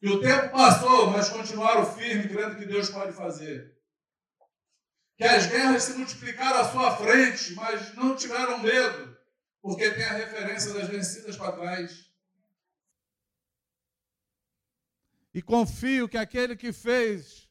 [0.01, 3.79] Que o tempo passou, mas continuaram firmes, crendo que Deus pode fazer.
[5.17, 9.17] Que as guerras se multiplicaram à sua frente, mas não tiveram medo,
[9.61, 12.11] porque tem a referência das vencidas para trás.
[15.33, 17.49] E confio que aquele que fez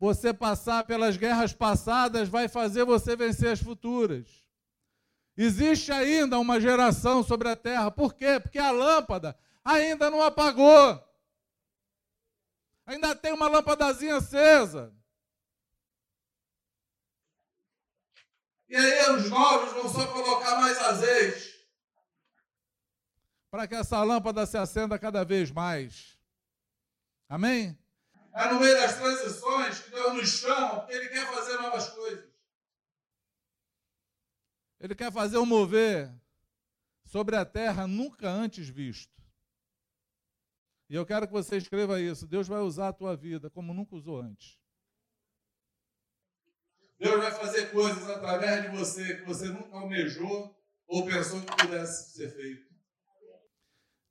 [0.00, 4.47] você passar pelas guerras passadas vai fazer você vencer as futuras.
[5.40, 7.92] Existe ainda uma geração sobre a terra.
[7.92, 8.40] Por quê?
[8.40, 11.00] Porque a lâmpada ainda não apagou.
[12.84, 14.92] Ainda tem uma lâmpadazinha acesa.
[18.68, 21.56] E aí os novos vão só colocar mais azeite.
[23.48, 26.18] Para que essa lâmpada se acenda cada vez mais.
[27.28, 27.78] Amém?
[28.34, 32.27] É no meio das transições que Deus nos chama, porque Ele quer fazer novas coisas.
[34.80, 36.12] Ele quer fazer um mover
[37.04, 39.18] sobre a terra nunca antes visto.
[40.88, 42.26] E eu quero que você escreva isso.
[42.26, 44.58] Deus vai usar a tua vida como nunca usou antes.
[46.98, 50.56] Deus vai fazer coisas através de você que você nunca almejou
[50.86, 52.68] ou pensou que pudesse ser feito.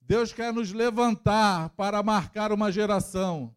[0.00, 3.54] Deus quer nos levantar para marcar uma geração.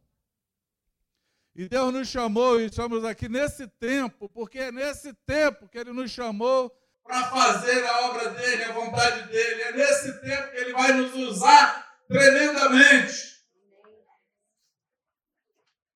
[1.55, 5.93] E Deus nos chamou e estamos aqui nesse tempo, porque é nesse tempo que Ele
[5.93, 6.69] nos chamou
[7.11, 9.61] para fazer a obra dele, a vontade dele.
[9.63, 13.41] É nesse tempo que Ele vai nos usar tremendamente.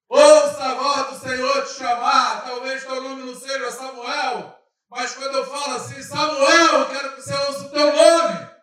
[0.10, 2.44] Ouça a voz do Senhor te chamar.
[2.44, 7.22] Talvez teu nome não seja Samuel, mas quando eu falo assim, Samuel, eu quero que
[7.22, 8.56] você ouça o teu nome.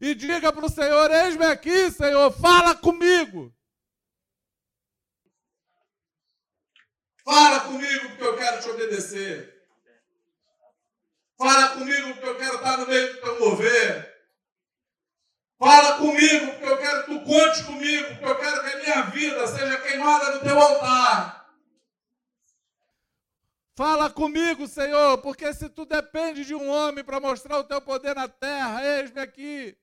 [0.00, 3.54] E diga para o Senhor: Eis-me aqui, Senhor, fala comigo.
[7.22, 9.49] Fala comigo porque eu quero te obedecer.
[11.40, 14.10] Fala comigo porque eu quero estar no meio do teu mover.
[15.58, 19.02] Fala comigo, porque eu quero que tu conte comigo, porque eu quero que a minha
[19.04, 21.50] vida seja queimada no teu altar.
[23.74, 28.14] Fala comigo, Senhor, porque se tu depende de um homem para mostrar o teu poder
[28.14, 29.78] na terra, eis-me aqui.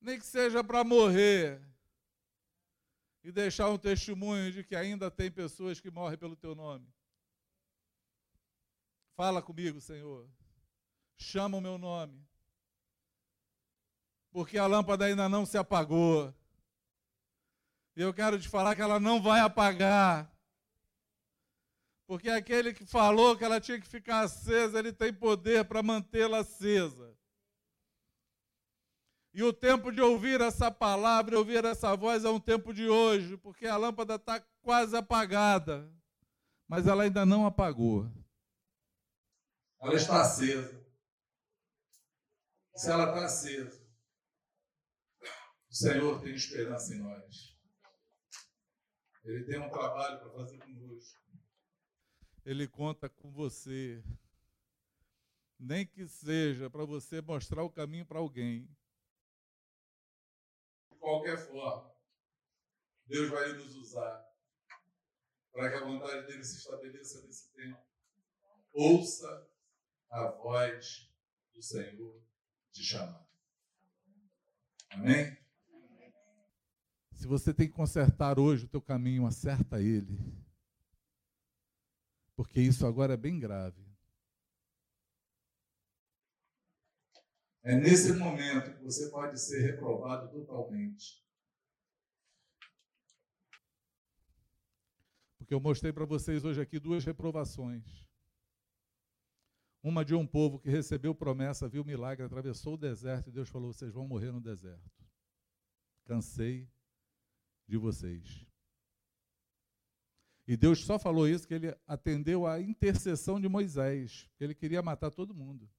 [0.00, 1.62] Nem que seja para morrer
[3.22, 6.92] e deixar um testemunho de que ainda tem pessoas que morrem pelo teu nome.
[9.20, 10.26] Fala comigo, Senhor
[11.18, 12.26] chama o meu nome.
[14.30, 16.34] Porque a lâmpada ainda não se apagou.
[17.94, 20.34] E eu quero te falar que ela não vai apagar.
[22.06, 26.38] Porque aquele que falou que ela tinha que ficar acesa, ele tem poder para mantê-la
[26.38, 27.14] acesa.
[29.34, 33.36] E o tempo de ouvir essa palavra, ouvir essa voz, é um tempo de hoje,
[33.36, 35.92] porque a lâmpada está quase apagada,
[36.66, 38.10] mas ela ainda não apagou.
[39.80, 40.80] Ela está acesa
[42.80, 43.86] se ela está acesa,
[45.68, 47.54] o Senhor tem esperança em nós.
[49.22, 51.20] Ele tem um trabalho para fazer conosco.
[52.42, 54.02] Ele conta com você.
[55.58, 58.66] Nem que seja para você mostrar o caminho para alguém.
[60.90, 61.94] De qualquer forma,
[63.04, 64.26] Deus vai nos usar
[65.52, 67.78] para que a vontade dele se estabeleça nesse tempo.
[68.72, 69.49] Ouça
[70.10, 71.08] a voz
[71.54, 72.22] do Senhor
[72.72, 73.26] te chamar.
[74.90, 75.38] Amém?
[77.12, 80.18] Se você tem que consertar hoje o teu caminho, acerta ele.
[82.34, 83.86] Porque isso agora é bem grave.
[87.62, 91.22] É nesse momento que você pode ser reprovado totalmente.
[95.36, 98.09] Porque eu mostrei para vocês hoje aqui duas reprovações.
[99.82, 103.72] Uma de um povo que recebeu promessa, viu milagre, atravessou o deserto e Deus falou:
[103.72, 104.90] vocês vão morrer no deserto.
[106.04, 106.68] Cansei
[107.66, 108.46] de vocês.
[110.46, 114.82] E Deus só falou isso que ele atendeu à intercessão de Moisés, que ele queria
[114.82, 115.70] matar todo mundo.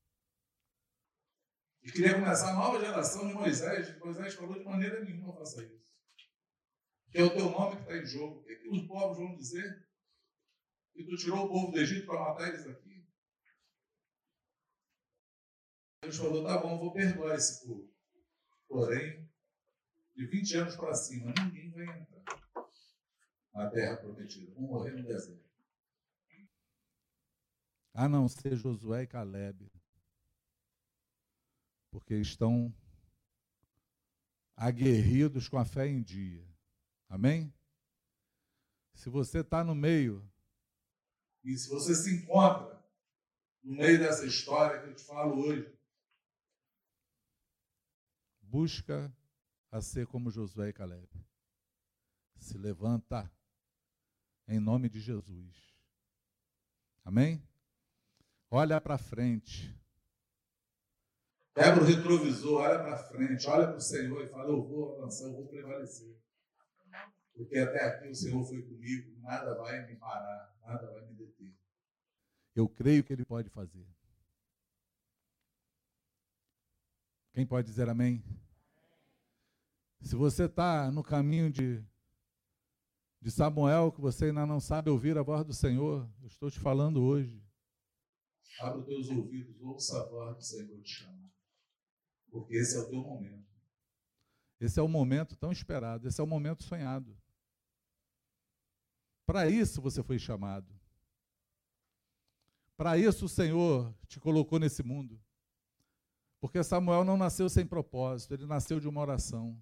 [1.83, 3.97] E queria começar a nova geração de Moisés.
[3.99, 5.81] Moisés falou de maneira nenhuma faça isso.
[7.09, 8.39] Que é o teu nome que está em jogo.
[8.39, 9.85] O que os povos vão dizer?
[10.93, 13.00] Que tu tirou o povo do Egito para matar eles aqui.
[16.01, 17.87] Deus falou: tá bom, vou perdoar esse povo.
[18.67, 19.29] Porém,
[20.15, 22.23] de 20 anos para cima, ninguém vai entrar
[23.53, 24.51] na terra prometida.
[24.53, 25.49] Vão morrer no deserto.
[27.93, 29.69] A não ser Josué e Caleb.
[31.91, 32.73] Porque estão
[34.55, 36.47] aguerridos com a fé em dia.
[37.09, 37.53] Amém?
[38.95, 40.27] Se você está no meio.
[41.43, 42.81] E se você se encontra
[43.61, 45.80] no meio dessa história que eu te falo hoje,
[48.51, 49.09] busca
[49.71, 51.07] a ser como Josué e Caleb.
[52.35, 53.31] Se levanta
[54.45, 55.55] em nome de Jesus.
[57.05, 57.41] Amém?
[58.49, 59.73] Olha para frente.
[61.55, 65.25] Quebra o retrovisor, olha para frente, olha para o Senhor e fala: Eu vou avançar,
[65.25, 66.19] eu vou prevalecer.
[67.33, 71.53] Porque até aqui o Senhor foi comigo, nada vai me parar, nada vai me deter.
[72.53, 73.87] Eu creio que Ele pode fazer.
[77.41, 78.23] Quem pode dizer amém?
[79.99, 81.83] Se você está no caminho de,
[83.19, 86.59] de Samuel, que você ainda não sabe ouvir a voz do Senhor, eu estou te
[86.59, 87.43] falando hoje.
[88.59, 91.31] Abra os teus ouvidos, ouça a voz do Senhor te chamar.
[92.29, 93.49] Porque esse é o teu momento.
[94.59, 97.17] Esse é o momento tão esperado, esse é o momento sonhado.
[99.25, 100.71] Para isso você foi chamado.
[102.77, 105.19] Para isso o Senhor te colocou nesse mundo.
[106.41, 109.61] Porque Samuel não nasceu sem propósito, ele nasceu de uma oração.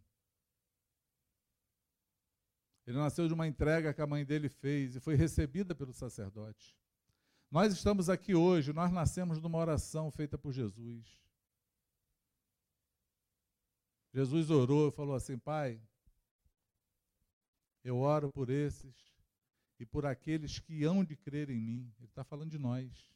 [2.87, 6.75] Ele nasceu de uma entrega que a mãe dele fez e foi recebida pelo sacerdote.
[7.51, 11.05] Nós estamos aqui hoje, nós nascemos de uma oração feita por Jesus.
[14.13, 15.81] Jesus orou e falou assim: Pai,
[17.83, 18.95] eu oro por esses
[19.77, 21.93] e por aqueles que hão de crer em mim.
[21.97, 23.13] Ele está falando de nós.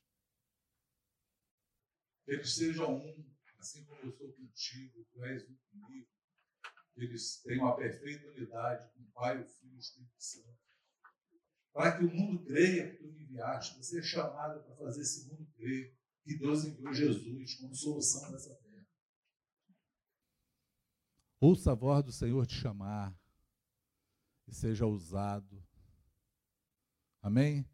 [2.28, 3.33] Eles sejam um,
[3.64, 6.08] assim como eu sou contigo, tu és um comigo.
[6.96, 10.60] Eles tenham a perfeita unidade com o Pai, o Filho e o Espírito Santo.
[11.72, 15.28] Para que o mundo creia que tu me enviaste, você é chamado para fazer esse
[15.28, 18.88] mundo crer que Deus enviou Jesus como solução dessa terra.
[21.40, 23.18] Ouça a voz do Senhor te chamar
[24.48, 25.66] e seja usado.
[27.22, 27.68] Amém?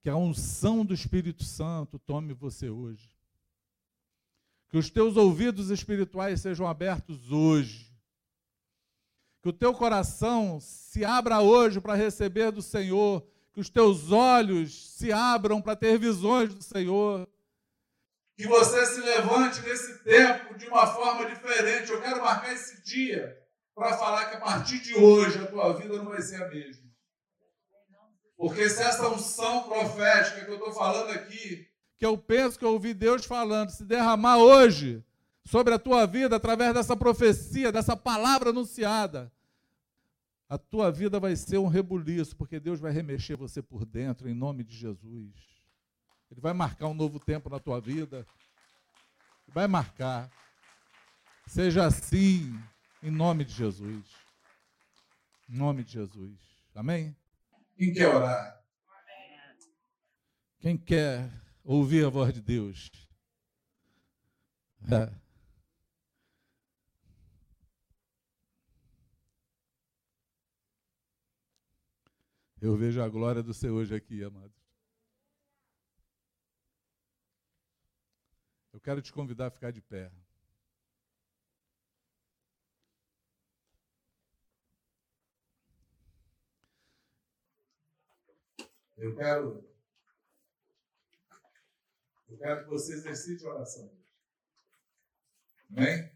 [0.00, 3.13] Que a unção do Espírito Santo tome você hoje.
[4.74, 7.96] Que os teus ouvidos espirituais sejam abertos hoje.
[9.40, 13.24] Que o teu coração se abra hoje para receber do Senhor.
[13.52, 17.28] Que os teus olhos se abram para ter visões do Senhor.
[18.36, 21.92] Que você se levante nesse tempo de uma forma diferente.
[21.92, 23.40] Eu quero marcar esse dia
[23.76, 26.90] para falar que a partir de hoje a tua vida não vai ser a mesma.
[28.36, 32.72] Porque se essa unção profética que eu estou falando aqui que eu penso que eu
[32.72, 35.04] ouvi Deus falando, se derramar hoje
[35.44, 39.30] sobre a tua vida através dessa profecia, dessa palavra anunciada,
[40.48, 44.34] a tua vida vai ser um rebuliço, porque Deus vai remexer você por dentro, em
[44.34, 45.32] nome de Jesus.
[46.30, 48.26] Ele vai marcar um novo tempo na tua vida.
[49.48, 50.30] Vai marcar.
[51.46, 52.58] Seja assim,
[53.02, 54.04] em nome de Jesus.
[55.48, 56.38] Em nome de Jesus.
[56.74, 57.16] Amém?
[57.76, 58.62] Quem quer orar?
[60.60, 61.30] Quem quer
[61.64, 62.90] ouvir a voz de Deus.
[64.92, 65.24] É.
[72.60, 74.56] Eu vejo a glória do Senhor hoje aqui, amados.
[78.72, 80.10] Eu quero te convidar a ficar de pé.
[88.96, 89.73] Eu quero
[92.34, 93.96] eu quero que você exercite oração.
[95.70, 96.10] Amém?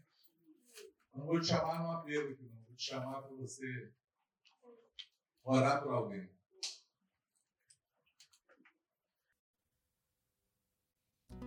[1.13, 2.61] Eu não vou te chamar num apelo aqui, não.
[2.63, 3.93] Vou te chamar para você
[5.43, 6.29] orar por alguém.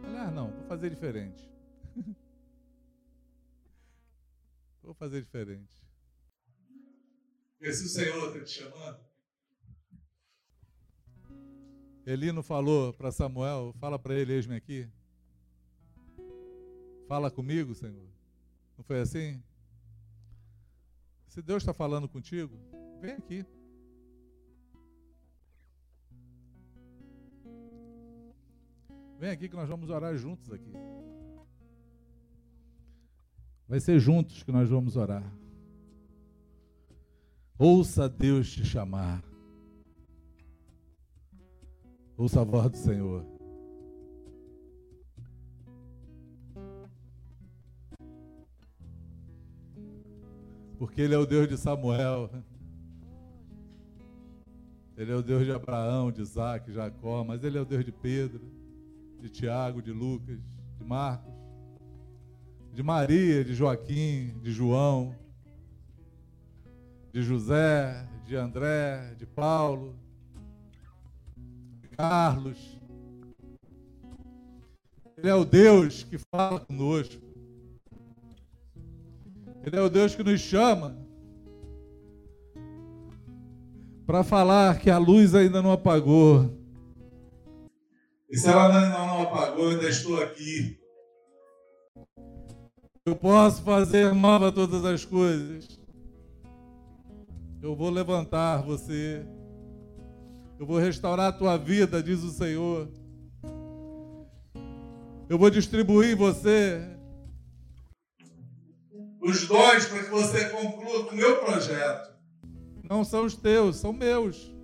[0.05, 1.53] Aliás, não, vou fazer diferente.
[4.83, 5.87] vou fazer diferente.
[7.59, 9.12] Porque se o Senhor está te chamando,
[12.05, 14.89] Elino falou para Samuel: fala para ele, eis-me aqui.
[17.07, 18.09] Fala comigo, Senhor.
[18.77, 19.43] Não foi assim?
[21.29, 22.59] Se Deus está falando contigo,
[23.01, 23.47] vem aqui.
[29.19, 30.73] Vem aqui que nós vamos orar juntos aqui.
[33.69, 35.23] Vai ser juntos que nós vamos orar.
[37.57, 39.23] Ouça Deus te chamar.
[42.23, 43.27] Ouça a voz do Senhor.
[50.79, 52.31] Porque Ele é o Deus de Samuel.
[54.97, 57.85] Ele é o Deus de Abraão, de Isaac, de Jacó, mas Ele é o Deus
[57.85, 58.41] de Pedro,
[59.21, 60.39] de Tiago, de Lucas,
[60.79, 61.35] de Marcos,
[62.73, 65.13] de Maria, de Joaquim, de João,
[67.13, 70.01] de José, de André, de Paulo,
[71.97, 72.81] Carlos.
[75.17, 77.23] Ele é o Deus que fala conosco.
[79.65, 80.97] Ele é o Deus que nos chama
[84.07, 86.51] para falar que a luz ainda não apagou.
[88.29, 90.79] E se ela ainda não apagou, eu ainda estou aqui.
[93.05, 95.81] Eu posso fazer nova todas as coisas.
[97.61, 99.25] Eu vou levantar você.
[100.63, 102.89] Eu vou restaurar a tua vida, diz o Senhor.
[105.29, 106.81] Eu vou distribuir em você
[109.21, 112.15] os dons para que você conclua com o meu projeto.
[112.89, 114.55] Não são os teus, são meus.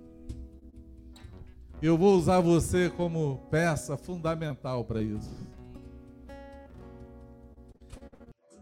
[1.81, 5.35] Eu vou usar você como peça fundamental para isso.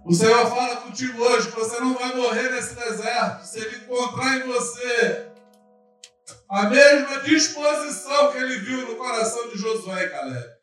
[0.03, 4.39] O Senhor fala contigo hoje que você não vai morrer nesse deserto se Ele encontrar
[4.39, 5.36] em você
[6.49, 10.57] a mesma disposição que ele viu no coração de Josué e Caleb.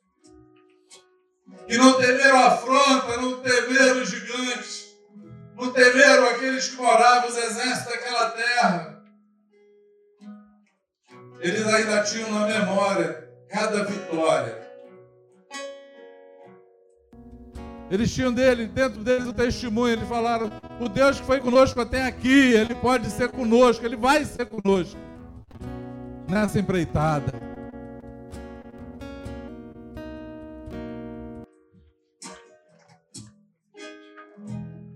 [1.66, 4.97] Que não temeram a afronta, não temeram os gigantes,
[5.57, 9.03] não temeram aqueles que moravam, os exércitos daquela terra.
[11.41, 14.64] Eles ainda tinham na memória cada vitória.
[17.91, 22.07] Eles tinham dele, dentro deles o testemunho, eles falaram: O Deus que foi conosco até
[22.07, 24.99] aqui, Ele pode ser conosco, Ele vai ser conosco
[26.29, 27.33] nessa empreitada.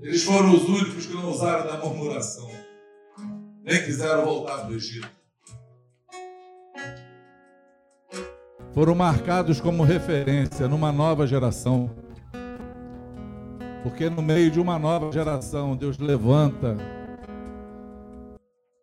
[0.00, 2.50] Eles foram os únicos que não usaram da murmuração,
[3.62, 5.08] nem quiseram voltar para o Egito.
[8.72, 11.90] Foram marcados como referência numa nova geração.
[13.82, 16.76] Porque no meio de uma nova geração, Deus levanta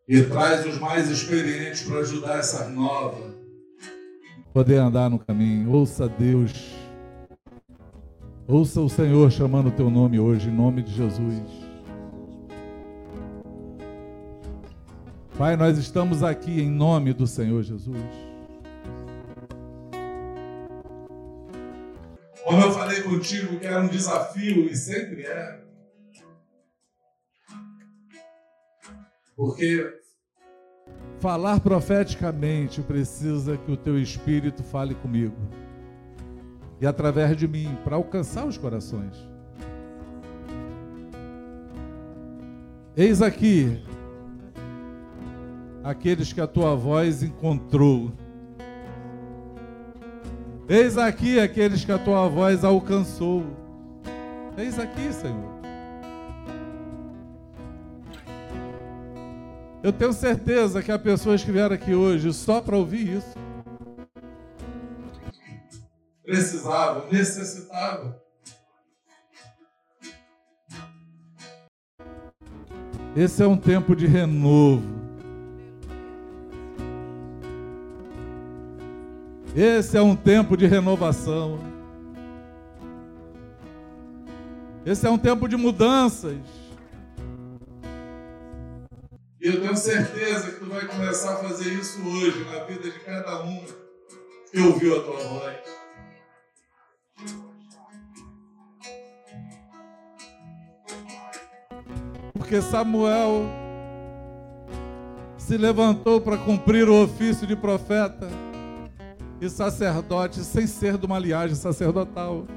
[0.07, 3.33] e traz os mais experientes para ajudar essa nova.
[4.53, 5.71] Poder andar no caminho.
[5.71, 6.53] Ouça Deus.
[8.47, 11.41] Ouça o Senhor chamando o teu nome hoje, em nome de Jesus.
[15.37, 17.97] Pai, nós estamos aqui em nome do Senhor Jesus.
[22.43, 25.64] Como eu falei contigo que era um desafio e sempre é.
[29.35, 29.99] Porque
[31.19, 35.35] falar profeticamente precisa que o teu espírito fale comigo
[36.79, 39.15] e através de mim para alcançar os corações.
[42.95, 43.83] Eis aqui
[45.83, 48.11] aqueles que a tua voz encontrou
[50.67, 53.43] Eis aqui aqueles que a tua voz alcançou.
[54.57, 55.54] Eis aqui, Senhor.
[59.85, 63.37] Eu tenho certeza que há pessoas que vieram aqui hoje só para ouvir isso.
[66.23, 68.15] Precisavam, necessitavam.
[73.15, 74.81] Esse é um tempo de renovo.
[79.55, 81.59] Esse é um tempo de renovação.
[84.83, 86.64] Esse é um tempo de mudanças.
[89.45, 92.99] E eu tenho certeza que tu vai começar a fazer isso hoje na vida de
[93.01, 93.63] cada um
[94.51, 95.57] que ouviu a tua voz.
[102.33, 103.43] Porque Samuel
[105.37, 108.27] se levantou para cumprir o ofício de profeta
[109.39, 112.47] e sacerdote sem ser de uma linhagem sacerdotal.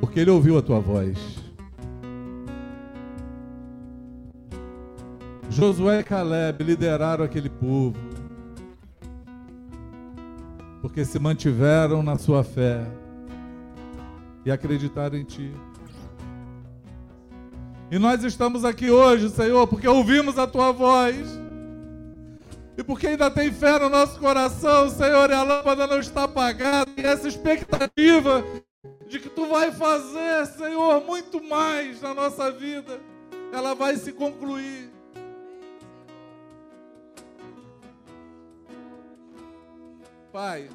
[0.00, 1.43] Porque ele ouviu a tua voz.
[5.54, 7.96] Josué e Caleb lideraram aquele povo.
[10.82, 12.84] Porque se mantiveram na sua fé
[14.44, 15.52] e acreditaram em ti.
[17.88, 21.24] E nós estamos aqui hoje, Senhor, porque ouvimos a tua voz
[22.76, 26.90] e porque ainda tem fé no nosso coração, Senhor, e a lâmpada não está apagada,
[26.96, 28.44] e essa expectativa
[29.06, 33.00] de que Tu vai fazer, Senhor, muito mais na nossa vida,
[33.52, 34.93] ela vai se concluir.
[40.34, 40.68] Pai,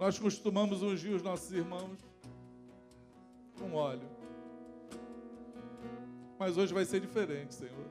[0.00, 1.98] nós costumamos ungir os nossos irmãos
[3.58, 4.08] com óleo.
[6.38, 7.84] Mas hoje vai ser diferente, Senhor.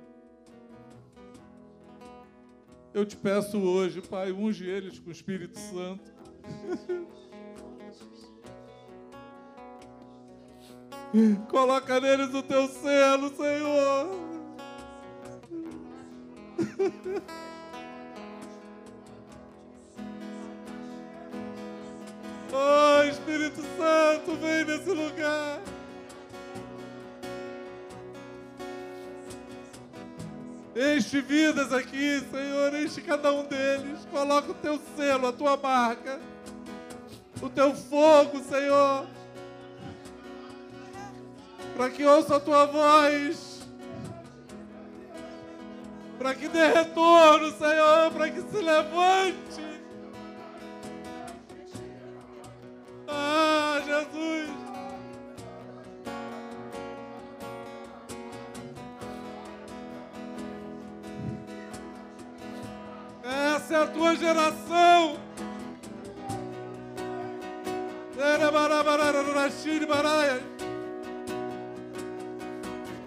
[2.95, 6.11] Eu te peço hoje, Pai, unge eles com o Espírito Santo.
[11.47, 14.09] Coloca neles o teu selo, Senhor.
[22.55, 25.59] Oh, Espírito Santo, vem nesse lugar.
[30.75, 34.05] Enche vidas aqui, Senhor, enche cada um deles.
[34.11, 36.19] Coloca o teu selo, a tua marca,
[37.41, 39.07] o teu fogo, Senhor,
[41.75, 43.61] para que ouça a tua voz,
[46.19, 49.52] para que dê retorno, Senhor, para que se levante.
[64.03, 65.15] Tua geração.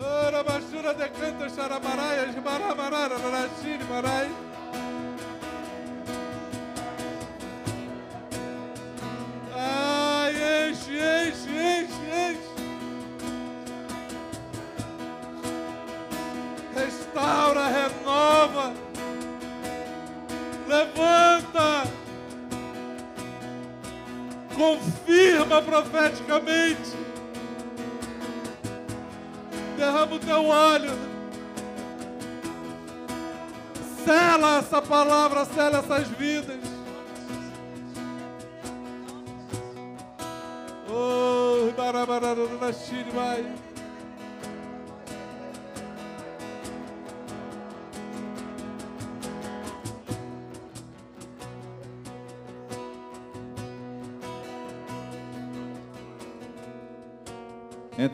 [0.01, 4.33] Ora bashura de canta xarabaraias, barabararashiri baraias.
[4.33, 4.46] Ai,
[25.57, 26.97] confirma profeticamente,
[29.77, 30.93] Derrama o teu óleo.
[34.05, 36.61] Sela essa palavra, sela essas vidas.
[40.89, 42.47] Oh, barabarara,
[43.13, 43.66] vai.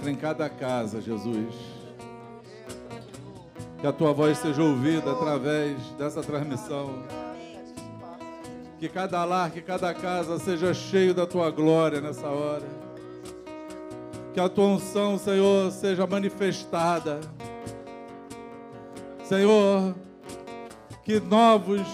[0.05, 1.55] Em cada casa, Jesus.
[3.81, 7.05] Que a tua voz seja ouvida através dessa transmissão.
[8.81, 12.67] Que cada lar, que cada casa seja cheio da tua glória nessa hora.
[14.35, 17.21] Que a tua unção, Senhor, seja manifestada.
[19.25, 19.95] Senhor,
[21.05, 21.87] que novos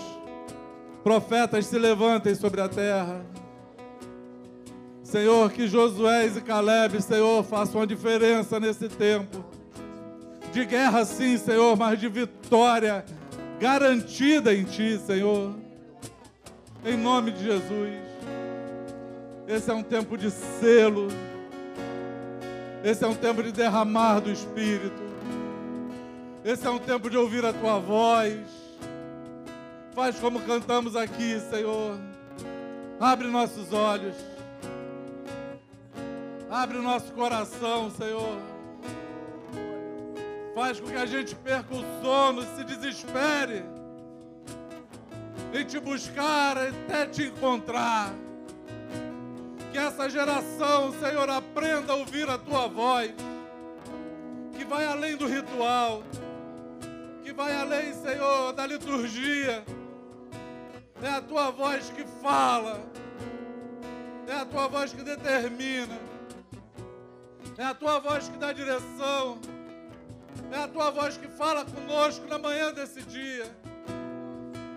[1.05, 3.21] profetas se levantem sobre a terra
[5.09, 9.43] Senhor, que Josué e Caleb, Senhor, façam a diferença nesse tempo.
[10.53, 13.07] De guerra, sim, Senhor, mas de vitória
[13.59, 15.55] garantida em Ti, Senhor.
[16.85, 17.95] Em nome de Jesus.
[19.49, 21.09] Esse é um tempo de selo.
[22.85, 25.03] Esse é um tempo de derramar do Espírito.
[26.45, 28.41] Esse é um tempo de ouvir a Tua voz.
[29.95, 31.99] Faz como cantamos aqui, Senhor.
[33.01, 34.38] Abre nossos olhos.
[36.51, 38.39] Abre o nosso coração, Senhor.
[40.55, 43.63] Faz com que a gente perca o sono, se desespere
[45.53, 48.13] em te buscar até te encontrar.
[49.73, 53.13] Que essa geração, Senhor, aprenda a ouvir a tua voz,
[54.57, 56.03] que vai além do ritual,
[57.23, 59.63] que vai além, Senhor, da liturgia.
[61.03, 62.81] É a tua voz que fala,
[64.27, 66.08] é a tua voz que determina.
[67.59, 69.41] É a tua voz que dá direção.
[70.53, 73.51] É a tua voz que fala conosco na manhã desse dia.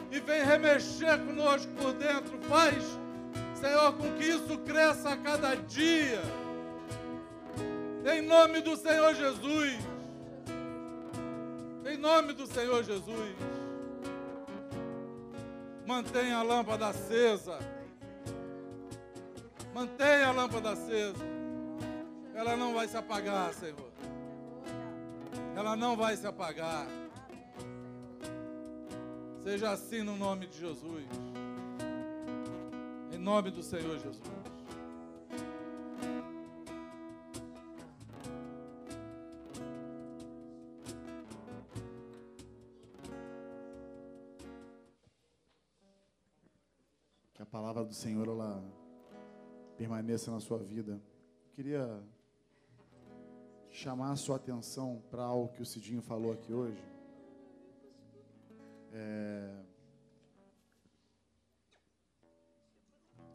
[0.10, 2.40] E vem remexer conosco por dentro.
[2.50, 2.84] Faz,
[3.54, 6.24] Senhor, com que isso cresça a cada dia.
[8.12, 9.78] Em nome do Senhor Jesus.
[11.86, 13.36] Em nome do Senhor Jesus.
[15.86, 17.60] Mantenha a lâmpada acesa.
[19.72, 21.41] Mantenha a lâmpada acesa
[22.42, 23.92] ela não vai se apagar, Senhor.
[25.56, 26.88] Ela não vai se apagar.
[29.44, 31.06] Seja assim no nome de Jesus.
[33.14, 34.20] Em nome do Senhor Jesus.
[47.36, 48.64] Que a palavra do Senhor ela
[49.78, 50.94] permaneça na sua vida.
[50.94, 52.04] Eu queria
[53.72, 56.84] chamar a sua atenção para algo que o Cidinho falou aqui hoje.
[58.92, 59.64] É...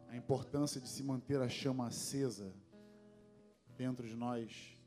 [0.09, 2.53] A importância de se manter a chama acesa
[3.75, 4.77] dentro de nós.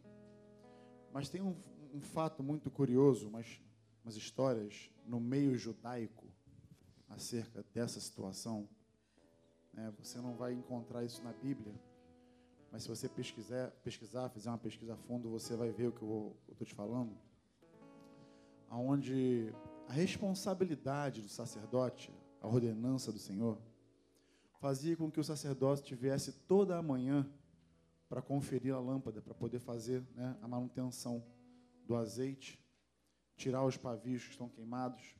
[1.13, 1.57] Mas tem um,
[1.93, 3.61] um fato muito curioso, umas,
[4.05, 6.27] umas histórias no meio judaico
[7.09, 8.69] acerca dessa situação.
[9.77, 11.75] É, você não vai encontrar isso na Bíblia
[12.71, 16.03] mas se você pesquisar, pesquisar, fizer uma pesquisa a fundo, você vai ver o que
[16.03, 17.17] eu estou te falando.
[18.71, 19.53] Onde
[19.89, 23.59] a responsabilidade do sacerdote, a ordenança do Senhor,
[24.61, 27.29] fazia com que o sacerdote tivesse toda a manhã
[28.09, 31.25] para conferir a lâmpada, para poder fazer né, a manutenção
[31.85, 32.65] do azeite,
[33.37, 35.15] tirar os pavios que estão queimados.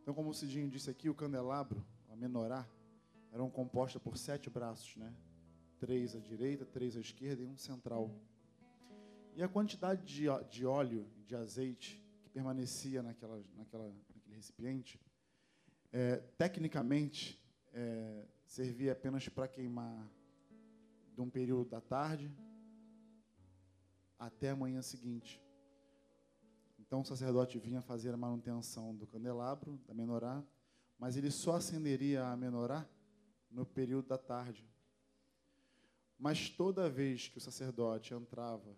[0.00, 2.66] Então, como o Cidinho disse aqui, o candelabro, a menorá,
[3.30, 5.14] eram composta por sete braços, né?
[5.82, 8.08] Três à direita, três à esquerda e um central.
[9.34, 15.00] E a quantidade de, de óleo, de azeite que permanecia naquela, naquela, naquele recipiente,
[15.92, 17.36] é, tecnicamente,
[17.72, 20.08] é, servia apenas para queimar
[21.12, 22.32] de um período da tarde
[24.16, 25.42] até a manhã seguinte.
[26.78, 30.44] Então o sacerdote vinha fazer a manutenção do candelabro, da menorá,
[30.96, 32.88] mas ele só acenderia a menorá
[33.50, 34.71] no período da tarde.
[36.22, 38.76] Mas toda vez que o sacerdote entrava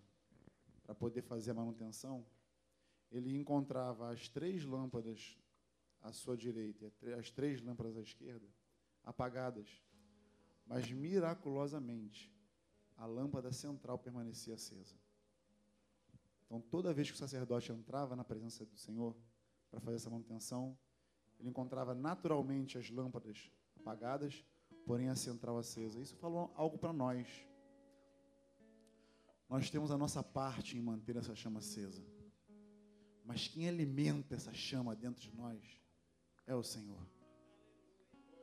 [0.82, 2.24] para poder fazer a manutenção,
[3.12, 5.38] ele encontrava as três lâmpadas
[6.00, 8.46] à sua direita e as três lâmpadas à esquerda
[9.04, 9.68] apagadas.
[10.66, 12.32] Mas miraculosamente,
[12.96, 14.96] a lâmpada central permanecia acesa.
[16.46, 19.14] Então, toda vez que o sacerdote entrava na presença do Senhor
[19.70, 20.78] para fazer essa manutenção,
[21.38, 24.42] ele encontrava naturalmente as lâmpadas apagadas
[24.86, 26.00] porém a central acesa.
[26.00, 27.26] Isso falou algo para nós.
[29.48, 32.02] Nós temos a nossa parte em manter essa chama acesa.
[33.24, 35.60] Mas quem alimenta essa chama dentro de nós
[36.46, 37.00] é o Senhor.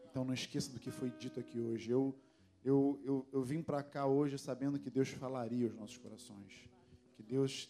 [0.10, 1.92] Então não esqueça do que foi dito aqui hoje.
[1.92, 2.20] Eu,
[2.64, 6.70] eu, eu, eu vim para cá hoje sabendo que Deus falaria aos nossos corações.
[7.16, 7.70] Que Deus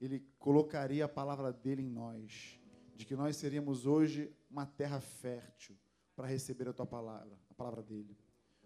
[0.00, 2.60] ele colocaria a palavra dele em nós.
[2.94, 5.76] De que nós seríamos hoje uma terra fértil
[6.14, 8.16] para receber a tua palavra, a palavra dele.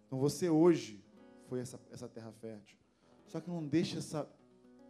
[0.06, 1.04] Então você hoje
[1.48, 2.78] foi essa, essa terra fértil.
[3.26, 4.28] Só que não deixe essa,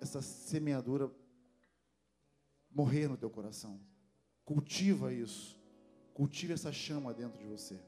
[0.00, 1.10] essa semeadura
[2.70, 3.80] morrer no teu coração.
[4.44, 5.58] Cultiva isso.
[6.14, 7.80] Cultive essa chama dentro de você.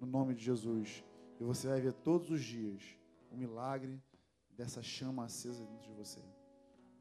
[0.00, 1.04] No nome de Jesus.
[1.40, 2.82] E você vai ver todos os dias
[3.30, 4.00] o milagre
[4.50, 6.20] dessa chama acesa dentro de você.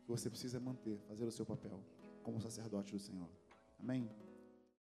[0.04, 1.80] Que você precisa é manter, fazer o seu papel
[2.24, 3.30] como sacerdote do Senhor.
[3.80, 4.10] Amém?